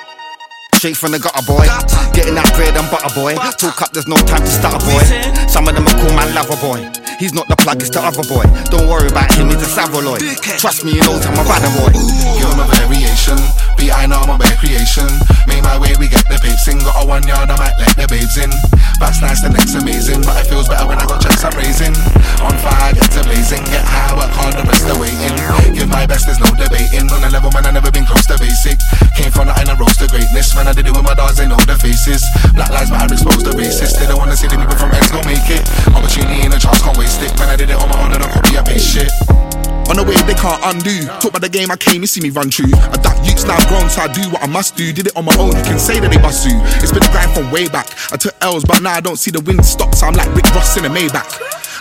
Straight 0.80 0.96
from 0.96 1.12
the 1.12 1.18
gutter, 1.20 1.44
boy. 1.44 1.68
Getting 2.16 2.34
that 2.40 2.48
bread 2.56 2.72
and 2.76 2.88
butter, 2.88 3.12
boy. 3.12 3.34
Talk 3.60 3.82
up, 3.82 3.92
there's 3.92 4.08
no 4.08 4.16
time 4.24 4.40
to 4.40 4.48
stutter, 4.48 4.80
boy. 4.88 5.04
Some 5.52 5.68
of 5.68 5.74
them 5.76 5.84
are 5.84 5.96
call 6.00 6.12
my 6.16 6.24
lover, 6.32 6.56
boy. 6.64 7.03
He's 7.24 7.32
not 7.32 7.48
the 7.48 7.56
plug, 7.56 7.80
it's 7.80 7.88
the 7.88 8.04
other 8.04 8.20
boy. 8.28 8.44
Don't 8.68 8.84
worry 8.84 9.08
about 9.08 9.32
him, 9.32 9.48
he's 9.48 9.56
a 9.56 9.64
savaloid. 9.64 10.20
Trust 10.60 10.84
me, 10.84 10.92
you 10.92 11.00
know 11.00 11.16
I'm 11.16 11.32
a 11.32 11.44
brother, 11.48 11.72
boy. 11.72 11.88
Give 12.36 12.52
them 12.52 12.60
a 12.60 12.68
variation. 13.14 13.38
Be 13.78 13.90
I 13.90 14.06
know 14.06 14.18
I'm 14.26 14.38
bare 14.38 14.56
creation. 14.58 15.06
Made 15.46 15.62
my 15.62 15.78
way, 15.78 15.94
we 15.98 16.08
get 16.08 16.26
the 16.26 16.38
in. 16.42 16.78
Got 16.82 17.02
a 17.02 17.06
one 17.06 17.22
yard, 17.26 17.50
I 17.50 17.56
might 17.56 17.76
let 17.78 17.94
the 17.94 18.06
babes 18.10 18.36
in. 18.38 18.50
Back's 18.98 19.20
nice, 19.22 19.42
the 19.42 19.50
neck's 19.50 19.74
amazing. 19.74 20.22
But 20.22 20.42
it 20.42 20.46
feels 20.50 20.68
better 20.68 20.86
when 20.86 20.98
I 20.98 21.06
got 21.06 21.22
checks 21.22 21.44
I'm 21.44 21.54
raising. 21.54 21.94
On 22.42 22.54
fire, 22.58 22.92
get 22.94 23.10
to 23.14 23.22
blazing. 23.22 23.62
Get 23.70 23.84
high, 23.86 24.14
work 24.18 24.30
hard, 24.34 24.58
the 24.58 24.64
rest 24.66 24.86
are 24.90 24.98
waiting. 24.98 25.34
Give 25.74 25.88
my 25.88 26.06
best, 26.06 26.26
there's 26.26 26.42
no 26.42 26.50
debating. 26.58 27.06
On 27.10 27.22
a 27.22 27.30
level, 27.30 27.50
man, 27.54 27.66
I 27.66 27.70
never 27.70 27.90
been 27.90 28.06
close 28.06 28.26
to 28.30 28.36
basic. 28.38 28.78
Came 29.14 29.30
from 29.30 29.46
nothing, 29.46 29.70
I 29.70 29.74
rose 29.78 29.96
to 30.02 30.06
greatness. 30.10 30.54
Man, 30.54 30.66
I 30.66 30.72
did 30.74 30.86
it 30.86 30.94
with 30.94 31.06
my 31.06 31.14
dogs, 31.14 31.38
they 31.38 31.46
know 31.46 31.60
the 31.62 31.78
faces. 31.78 32.24
Black 32.54 32.70
lives 32.70 32.90
matter, 32.90 33.14
exposed 33.14 33.46
the 33.46 33.54
racist. 33.54 34.00
They 34.00 34.06
don't 34.10 34.18
wanna 34.18 34.36
see 34.36 34.50
the 34.50 34.58
people 34.58 34.78
from 34.78 34.90
X 34.90 35.10
go 35.10 35.20
make 35.28 35.46
it. 35.50 35.62
Opportunity 35.94 36.42
and 36.42 36.54
a 36.54 36.58
chance, 36.58 36.82
can't 36.82 36.96
waste 36.98 37.22
it. 37.22 37.30
Man, 37.38 37.50
I 37.50 37.56
did 37.56 37.70
it 37.70 37.78
on 37.78 37.88
my 37.88 37.98
own 38.00 38.12
and 38.12 38.22
I'll 38.22 38.32
copy 38.32 38.58
I 38.58 38.62
paste 38.62 38.88
shit. 38.88 39.43
On 39.90 39.96
the 39.96 40.04
way 40.04 40.16
they 40.24 40.34
can't 40.34 40.60
undo. 40.64 41.04
Talk 41.20 41.36
about 41.36 41.42
the 41.42 41.52
game 41.52 41.70
I 41.70 41.76
came, 41.76 42.00
you 42.00 42.06
see 42.06 42.20
me 42.20 42.30
run 42.30 42.48
true. 42.48 42.66
through. 42.66 42.80
Adapt 42.92 43.20
youths 43.26 43.44
now 43.44 43.60
grown, 43.68 43.88
so 43.90 44.02
I 44.02 44.08
do 44.08 44.22
what 44.30 44.42
I 44.42 44.46
must 44.46 44.76
do. 44.76 44.92
Did 44.92 45.08
it 45.08 45.16
on 45.16 45.24
my 45.24 45.36
own, 45.36 45.52
you 45.52 45.64
can 45.64 45.78
say 45.78 46.00
that 46.00 46.10
they 46.10 46.16
bust 46.16 46.48
you. 46.48 46.56
It's 46.80 46.92
been 46.92 47.04
a 47.04 47.12
grind 47.12 47.32
from 47.32 47.50
way 47.50 47.68
back. 47.68 47.92
I 48.12 48.16
took 48.16 48.34
L's, 48.40 48.64
but 48.64 48.80
now 48.80 48.92
I 48.92 49.00
don't 49.00 49.16
see 49.18 49.30
the 49.30 49.40
wind 49.40 49.64
stop, 49.64 49.94
so 49.94 50.06
I'm 50.06 50.14
like 50.14 50.32
Rick 50.34 50.48
Ross 50.54 50.76
in 50.76 50.84
a 50.84 50.90
Maybach. 50.90 51.28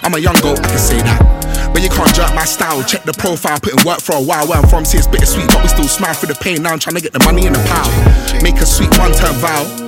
I'm 0.04 0.14
a 0.14 0.20
young 0.20 0.36
goat, 0.43 0.60
I 0.60 0.68
can 0.68 0.80
say 0.80 0.99
that. 0.99 1.72
But 1.74 1.82
you 1.82 1.89
can't 1.89 2.14
jerk 2.14 2.36
my 2.36 2.45
style. 2.45 2.84
Check 2.84 3.04
the 3.04 3.14
profile, 3.14 3.60
put 3.60 3.74
in 3.74 3.82
work 3.86 3.99
for 3.99 4.16
a 4.16 4.22
while. 4.22 4.47
Where 4.47 4.60
I'm 4.60 4.68
from, 4.68 4.86
see 4.86 4.97
it's 4.97 5.08
bittersweet, 5.08 5.47
but 5.47 5.64
we 5.64 5.70
still 5.70 5.88
smile 5.88 6.14
through 6.14 6.34
the 6.34 6.39
pain. 6.39 6.62
Now 6.62 6.74
I'm 6.74 6.80
trying 6.80 6.95
to 6.95 7.01
get 7.01 7.14
the 7.14 7.24
money 7.24 7.47
in 7.47 7.54
the 7.54 7.64
pile. 7.66 8.43
Make 8.43 8.60
a 8.62 8.66
sweet 8.66 8.91
one 8.99 9.14
turn 9.14 9.34
vow. 9.39 9.82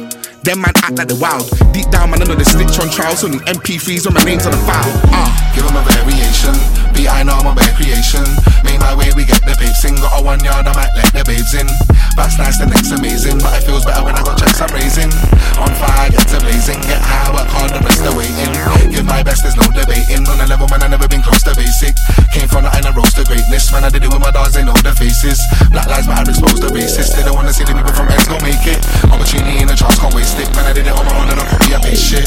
Them 0.45 0.61
man 0.61 0.77
act 0.85 0.93
like 1.01 1.09
the 1.09 1.17
wild. 1.17 1.49
Deep 1.73 1.89
down, 1.89 2.13
man, 2.13 2.21
I 2.21 2.29
know 2.29 2.37
the 2.37 2.45
snitch 2.45 2.77
on 2.77 2.93
trials. 2.93 3.25
Only 3.25 3.41
MP3s 3.49 4.05
when 4.05 4.13
my 4.13 4.21
name's 4.21 4.45
on 4.45 4.53
the 4.53 4.61
file. 4.61 4.93
Ah. 5.09 5.33
Give 5.57 5.65
them 5.65 5.73
a 5.73 5.81
variation. 5.81 6.53
Be 6.93 7.09
I 7.09 7.25
know 7.25 7.33
I'm 7.33 7.49
a 7.49 7.57
bare 7.57 7.73
creation. 7.73 8.21
Made 8.61 8.77
my 8.77 8.93
way, 8.93 9.09
we 9.17 9.25
get 9.25 9.41
the 9.41 9.57
papes 9.57 9.81
in. 9.89 9.97
Got 9.97 10.13
a 10.13 10.21
one 10.21 10.37
yard, 10.45 10.69
I 10.69 10.73
might 10.77 10.93
let 10.93 11.09
the 11.17 11.25
babes 11.25 11.57
in. 11.57 11.65
Back's 12.13 12.37
nice, 12.37 12.61
the 12.61 12.69
next 12.69 12.93
amazing. 12.93 13.41
But 13.41 13.57
it 13.57 13.65
feels 13.65 13.89
better 13.89 14.05
when 14.05 14.13
I 14.13 14.21
got 14.21 14.37
checks 14.37 14.61
I'm 14.61 14.69
raising. 14.69 15.09
On 15.57 15.71
fire, 15.81 16.13
get 16.13 16.29
to 16.29 16.37
blazing. 16.37 16.77
Get 16.85 17.01
high, 17.01 17.33
work 17.33 17.49
hard, 17.49 17.73
the 17.73 17.81
rest 17.81 18.05
are 18.05 18.13
waiting. 18.13 18.53
Give 18.93 19.01
my 19.01 19.25
best, 19.25 19.41
there's 19.41 19.57
no 19.57 19.65
debating. 19.73 20.29
On 20.29 20.37
a 20.37 20.45
level, 20.45 20.69
man, 20.69 20.85
I 20.85 20.93
never 20.93 21.09
been 21.09 21.25
close 21.25 21.41
to 21.49 21.57
basic. 21.57 21.97
Came 22.29 22.45
from 22.45 22.69
nothing, 22.69 22.85
I 22.85 22.93
rose 22.93 23.17
to 23.17 23.25
greatness. 23.25 23.73
Man, 23.73 23.81
I 23.81 23.89
did 23.89 24.05
it 24.05 24.13
with 24.13 24.21
my 24.21 24.29
dogs, 24.29 24.53
they 24.53 24.61
know 24.61 24.77
the 24.77 24.93
faces. 24.93 25.41
Black 25.73 25.89
lives 25.89 26.05
matter, 26.05 26.29
exposed 26.29 26.61
the 26.61 26.69
racist. 26.69 27.17
They 27.17 27.25
don't 27.25 27.33
wanna 27.33 27.51
see 27.51 27.65
the 27.65 27.73
people 27.73 27.97
from 27.97 28.13
X 28.13 28.29
go 28.29 28.37
make 28.45 28.61
it. 28.69 28.79
Opportunity 29.09 29.65
and 29.65 29.73
a 29.73 29.75
chance, 29.75 29.97
can't 29.97 30.13
waste 30.13 30.34
it. 30.39 30.55
Man, 30.55 30.65
I 30.65 30.73
did 30.73 30.87
it 30.87 30.93
on 30.93 31.05
my 31.05 31.21
own 31.21 31.29
and 31.29 31.39
I'll 31.39 31.47
copy 31.47 31.73
a 31.73 31.79
paste 31.79 32.03
shit. 32.03 32.25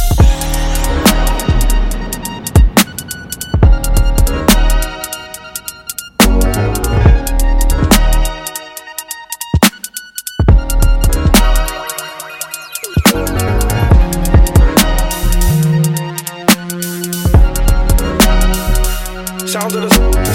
Sounds 19.48 19.74
of 19.74 19.82
the, 19.82 19.88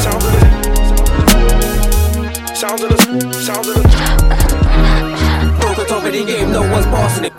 sounds 0.03 0.25
of 0.25 0.31
the, 0.33 0.39
sounds 2.55 2.81
of 2.81 2.89
the, 2.89 2.97
sounds 3.33 3.67
of 3.67 3.75
the. 3.75 3.81
Broke 5.59 5.77
the 5.77 5.85
top 5.87 6.03
of 6.03 6.11
the 6.11 6.25
game, 6.25 6.51
no 6.51 6.61
one's 6.71 6.85
bossing 6.87 7.25
it. 7.25 7.33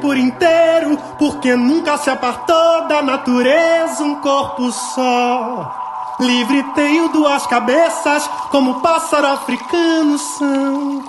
Por 0.00 0.16
inteiro, 0.16 0.98
porque 1.18 1.54
nunca 1.54 1.98
se 1.98 2.10
apartou 2.10 2.88
da 2.88 3.02
natureza 3.02 4.02
um 4.02 4.16
corpo 4.16 4.72
só. 4.72 6.16
Livre 6.20 6.62
tenho 6.74 7.08
duas 7.08 7.46
cabeças, 7.46 8.28
como 8.50 8.80
pássaro 8.80 9.26
africano 9.26 10.18
são. 10.18 11.02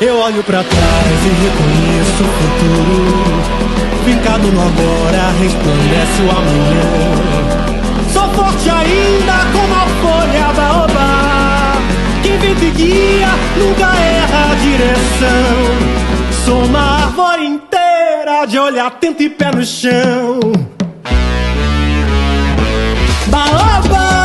Eu 0.00 0.16
olho 0.18 0.44
pra 0.44 0.62
trás 0.62 1.24
e 1.24 1.28
reconheço 1.42 2.22
o 2.22 2.26
futuro. 2.38 3.28
Fincado 4.04 4.46
no 4.52 4.60
agora, 4.60 5.30
resplandece 5.40 6.22
o 6.22 6.30
amanhã. 6.30 6.86
Sou 8.12 8.28
forte 8.30 8.70
ainda 8.70 9.32
como 9.52 9.74
a 9.74 9.86
folha 10.00 10.52
baobá. 10.52 11.17
Vem 12.40 12.54
te 12.54 12.70
guia 12.70 13.28
nunca 13.56 13.94
erra 13.96 14.52
a 14.52 14.54
direção. 14.54 16.44
Sou 16.44 16.64
uma 16.64 17.02
árvore 17.02 17.46
inteira 17.46 18.46
de 18.46 18.58
olho 18.58 18.84
atento 18.84 19.22
e 19.22 19.28
pé 19.28 19.50
no 19.50 19.64
chão. 19.64 20.40
Baobá! 23.26 24.17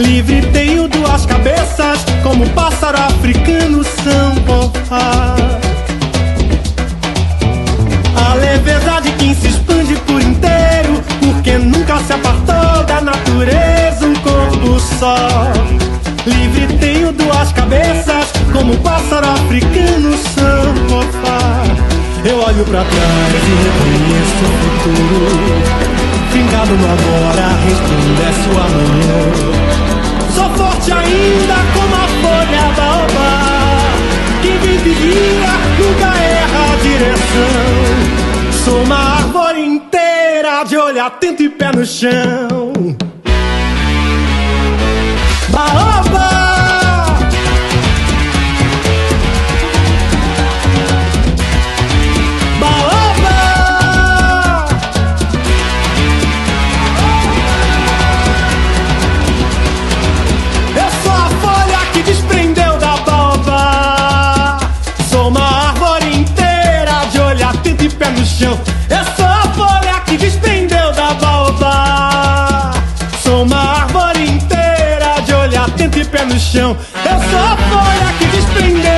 Livre 0.00 0.40
tenho 0.52 0.88
duas 0.88 1.26
cabeças, 1.26 1.98
como 2.22 2.48
pássaro 2.50 2.96
africano 2.96 3.84
são. 3.84 4.30
A 8.16 8.34
leveza 8.34 9.00
de 9.02 9.10
quem 9.12 9.34
se 9.34 9.48
expande 9.48 9.94
por 10.06 10.22
inteiro, 10.22 11.02
porque 11.20 11.58
nunca 11.58 11.98
se 11.98 12.14
apartou 12.14 12.82
da 12.86 13.02
natureza 13.02 14.06
um 14.06 14.14
corpo 14.14 14.80
só. 14.98 15.16
Livre 16.26 16.78
tenho 16.78 17.12
duas 17.12 17.52
cabeças, 17.52 18.32
como 18.54 18.74
pássaro 18.78 19.28
africano 19.28 20.16
são. 20.34 20.70
Eu 22.24 22.38
olho 22.38 22.64
pra 22.64 22.84
trás 22.84 23.34
e 23.34 23.54
reconheço 23.64 24.44
o 24.44 24.52
futuro. 24.62 25.80
Fincado 26.32 26.72
no 26.72 26.86
agora, 26.86 27.48
resplandece 27.66 28.48
o 28.48 28.58
amanhã. 28.58 29.89
Sou 30.40 30.48
forte 30.54 30.90
ainda 30.90 31.54
como 31.74 31.94
a 31.94 32.08
folha 32.22 32.72
baobá. 32.74 33.92
Quem 34.40 34.56
vem 34.56 34.78
de 34.78 34.94
guia 34.94 35.52
nunca 35.78 36.06
erra 36.18 36.72
a 36.72 36.76
direção. 36.76 38.62
Sou 38.64 38.82
uma 38.82 39.16
árvore 39.16 39.60
inteira 39.60 40.64
de 40.64 40.78
olho 40.78 41.04
atento 41.04 41.42
e 41.42 41.50
pé 41.50 41.72
no 41.76 41.84
chão. 41.84 42.72
Baobá! 45.50 46.09
Chão. 68.40 68.58
Eu 68.88 69.04
sou 69.16 69.26
a 69.26 69.42
folha 69.52 70.00
que 70.06 70.16
desprendeu 70.16 70.92
da 70.92 71.12
baobá. 71.14 72.72
Sou 73.22 73.42
uma 73.42 73.82
árvore 73.82 74.30
inteira 74.30 75.20
de 75.26 75.34
olho 75.34 75.62
atento 75.62 75.98
e 75.98 76.04
pé 76.06 76.24
no 76.24 76.38
chão. 76.38 76.74
Eu 77.04 77.18
sou 77.28 77.38
a 77.38 77.56
folha 77.70 78.08
que 78.18 78.24
desprendeu. 78.36 78.90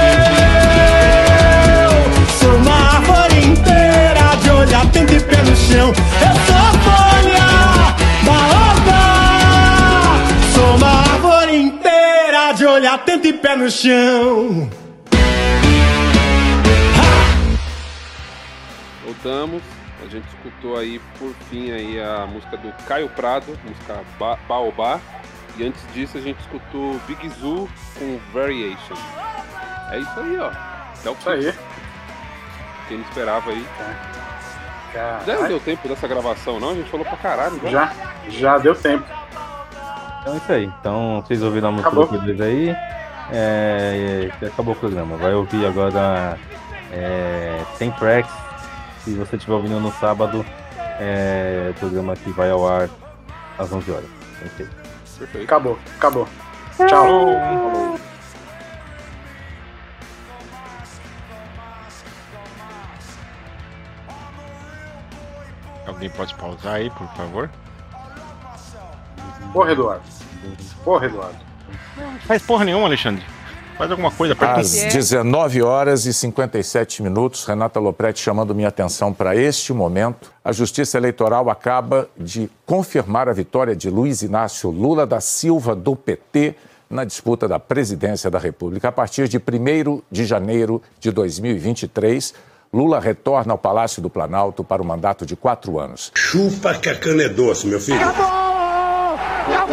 Sou 2.38 2.54
uma 2.56 2.76
árvore 2.96 3.44
inteira 3.46 4.36
de 4.42 4.50
olho 4.50 4.76
atento 4.76 5.12
e 5.12 5.20
pé 5.20 5.42
no 5.42 5.56
chão. 5.56 5.88
Eu 6.28 6.34
sou 6.46 6.56
a 6.56 6.72
folha 6.86 7.48
baobá. 8.28 9.02
Sou 10.54 10.76
uma 10.76 10.92
árvore 11.14 11.56
inteira 11.56 12.52
de 12.52 12.64
olho 12.64 12.92
atento 12.92 13.26
e 13.26 13.32
pé 13.32 13.56
no 13.56 13.68
chão. 13.68 14.81
Voltamos. 19.12 19.62
A 20.02 20.08
gente 20.08 20.26
escutou 20.28 20.76
aí 20.78 21.00
por 21.18 21.32
fim 21.50 21.70
aí 21.70 22.00
a 22.00 22.26
música 22.26 22.56
do 22.56 22.72
Caio 22.86 23.08
Prado, 23.10 23.46
música 23.64 24.00
ba 24.18 24.38
Baobá. 24.48 24.98
E 25.56 25.64
antes 25.64 25.80
disso 25.92 26.16
a 26.16 26.20
gente 26.20 26.40
escutou 26.40 26.98
Big 27.06 27.28
Zoo 27.28 27.68
com 27.98 28.18
Variation. 28.32 28.94
É 29.90 29.98
isso 29.98 30.20
aí, 30.20 30.38
ó. 30.38 30.50
É 31.04 31.10
o 31.10 31.14
que 31.14 31.28
aí. 31.28 31.54
Quem 32.88 32.98
não 32.98 33.04
esperava 33.04 33.50
aí. 33.50 33.64
Já 34.94 35.18
não 35.18 35.24
Caralho. 35.26 35.48
deu 35.48 35.60
tempo 35.60 35.88
dessa 35.88 36.08
gravação, 36.08 36.58
não? 36.58 36.70
A 36.70 36.74
gente 36.74 36.90
falou 36.90 37.04
pra 37.04 37.16
caralho. 37.18 37.60
Já, 37.70 37.92
já 38.28 38.58
deu 38.58 38.74
tempo. 38.74 39.04
Então 40.20 40.34
é 40.34 40.36
isso 40.38 40.52
aí. 40.52 40.64
Então 40.80 41.22
vocês 41.22 41.42
ouviram 41.42 41.68
a 41.68 41.72
música 41.72 41.88
Acabou. 41.90 42.06
do 42.06 42.18
P2 42.18 42.42
aí. 42.42 42.76
É, 43.30 44.30
acabou 44.46 44.74
o 44.74 44.76
programa. 44.76 45.16
Vai 45.16 45.34
ouvir 45.34 45.64
agora 45.66 46.38
é, 46.90 47.60
100 47.76 47.90
tracks. 47.92 48.41
Se 49.04 49.14
você 49.14 49.36
estiver 49.36 49.54
ouvindo 49.54 49.80
no 49.80 49.92
sábado, 49.92 50.44
é, 51.00 51.70
o 51.70 51.74
programa 51.74 52.14
que 52.14 52.30
vai 52.30 52.50
ao 52.50 52.66
ar 52.68 52.88
às 53.58 53.72
11 53.72 53.90
horas. 53.90 54.10
Aí. 54.40 54.48
Perfeito. 54.48 55.44
Acabou, 55.44 55.78
acabou. 55.96 56.28
Tchau. 56.88 57.98
Alguém 65.86 66.10
pode 66.10 66.34
pausar 66.36 66.74
aí, 66.74 66.90
por 66.90 67.08
favor? 67.14 67.50
Porra, 69.52 69.72
Eduardo. 69.72 70.02
Porra, 70.84 71.06
Eduardo. 71.06 71.38
Faz 72.26 72.42
porra 72.42 72.64
nenhuma, 72.64 72.86
Alexandre. 72.86 73.24
Faz 73.76 73.90
alguma 73.90 74.10
coisa, 74.10 74.34
aperta 74.34 74.60
Às 74.60 74.74
um- 74.74 74.88
19 74.88 75.62
horas 75.62 76.06
e 76.06 76.12
57 76.12 77.02
minutos, 77.02 77.44
Renata 77.44 77.80
Lopretti 77.80 78.20
chamando 78.20 78.54
minha 78.54 78.68
atenção 78.68 79.12
para 79.12 79.34
este 79.34 79.72
momento. 79.72 80.30
A 80.44 80.52
Justiça 80.52 80.98
Eleitoral 80.98 81.48
acaba 81.50 82.08
de 82.16 82.50
confirmar 82.66 83.28
a 83.28 83.32
vitória 83.32 83.74
de 83.74 83.90
Luiz 83.90 84.22
Inácio 84.22 84.70
Lula 84.70 85.06
da 85.06 85.20
Silva, 85.20 85.74
do 85.74 85.96
PT, 85.96 86.54
na 86.88 87.04
disputa 87.04 87.48
da 87.48 87.58
presidência 87.58 88.30
da 88.30 88.38
República. 88.38 88.88
A 88.88 88.92
partir 88.92 89.26
de 89.26 89.38
1 89.38 90.02
de 90.10 90.26
janeiro 90.26 90.82
de 91.00 91.10
2023, 91.10 92.34
Lula 92.72 93.00
retorna 93.00 93.52
ao 93.52 93.58
Palácio 93.58 94.00
do 94.02 94.10
Planalto 94.10 94.62
para 94.62 94.82
um 94.82 94.84
mandato 94.84 95.24
de 95.26 95.34
quatro 95.34 95.78
anos. 95.80 96.12
Chupa 96.14 96.74
que 96.74 96.88
a 96.90 96.94
cana 96.98 97.22
é 97.24 97.28
doce, 97.28 97.66
meu 97.66 97.80
filho. 97.80 97.98
Pra 97.98 99.66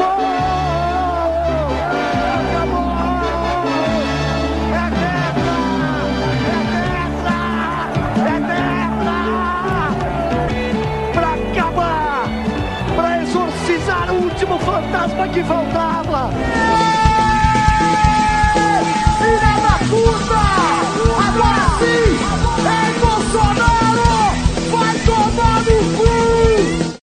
que 15.31 15.43
faltava! 15.43 16.08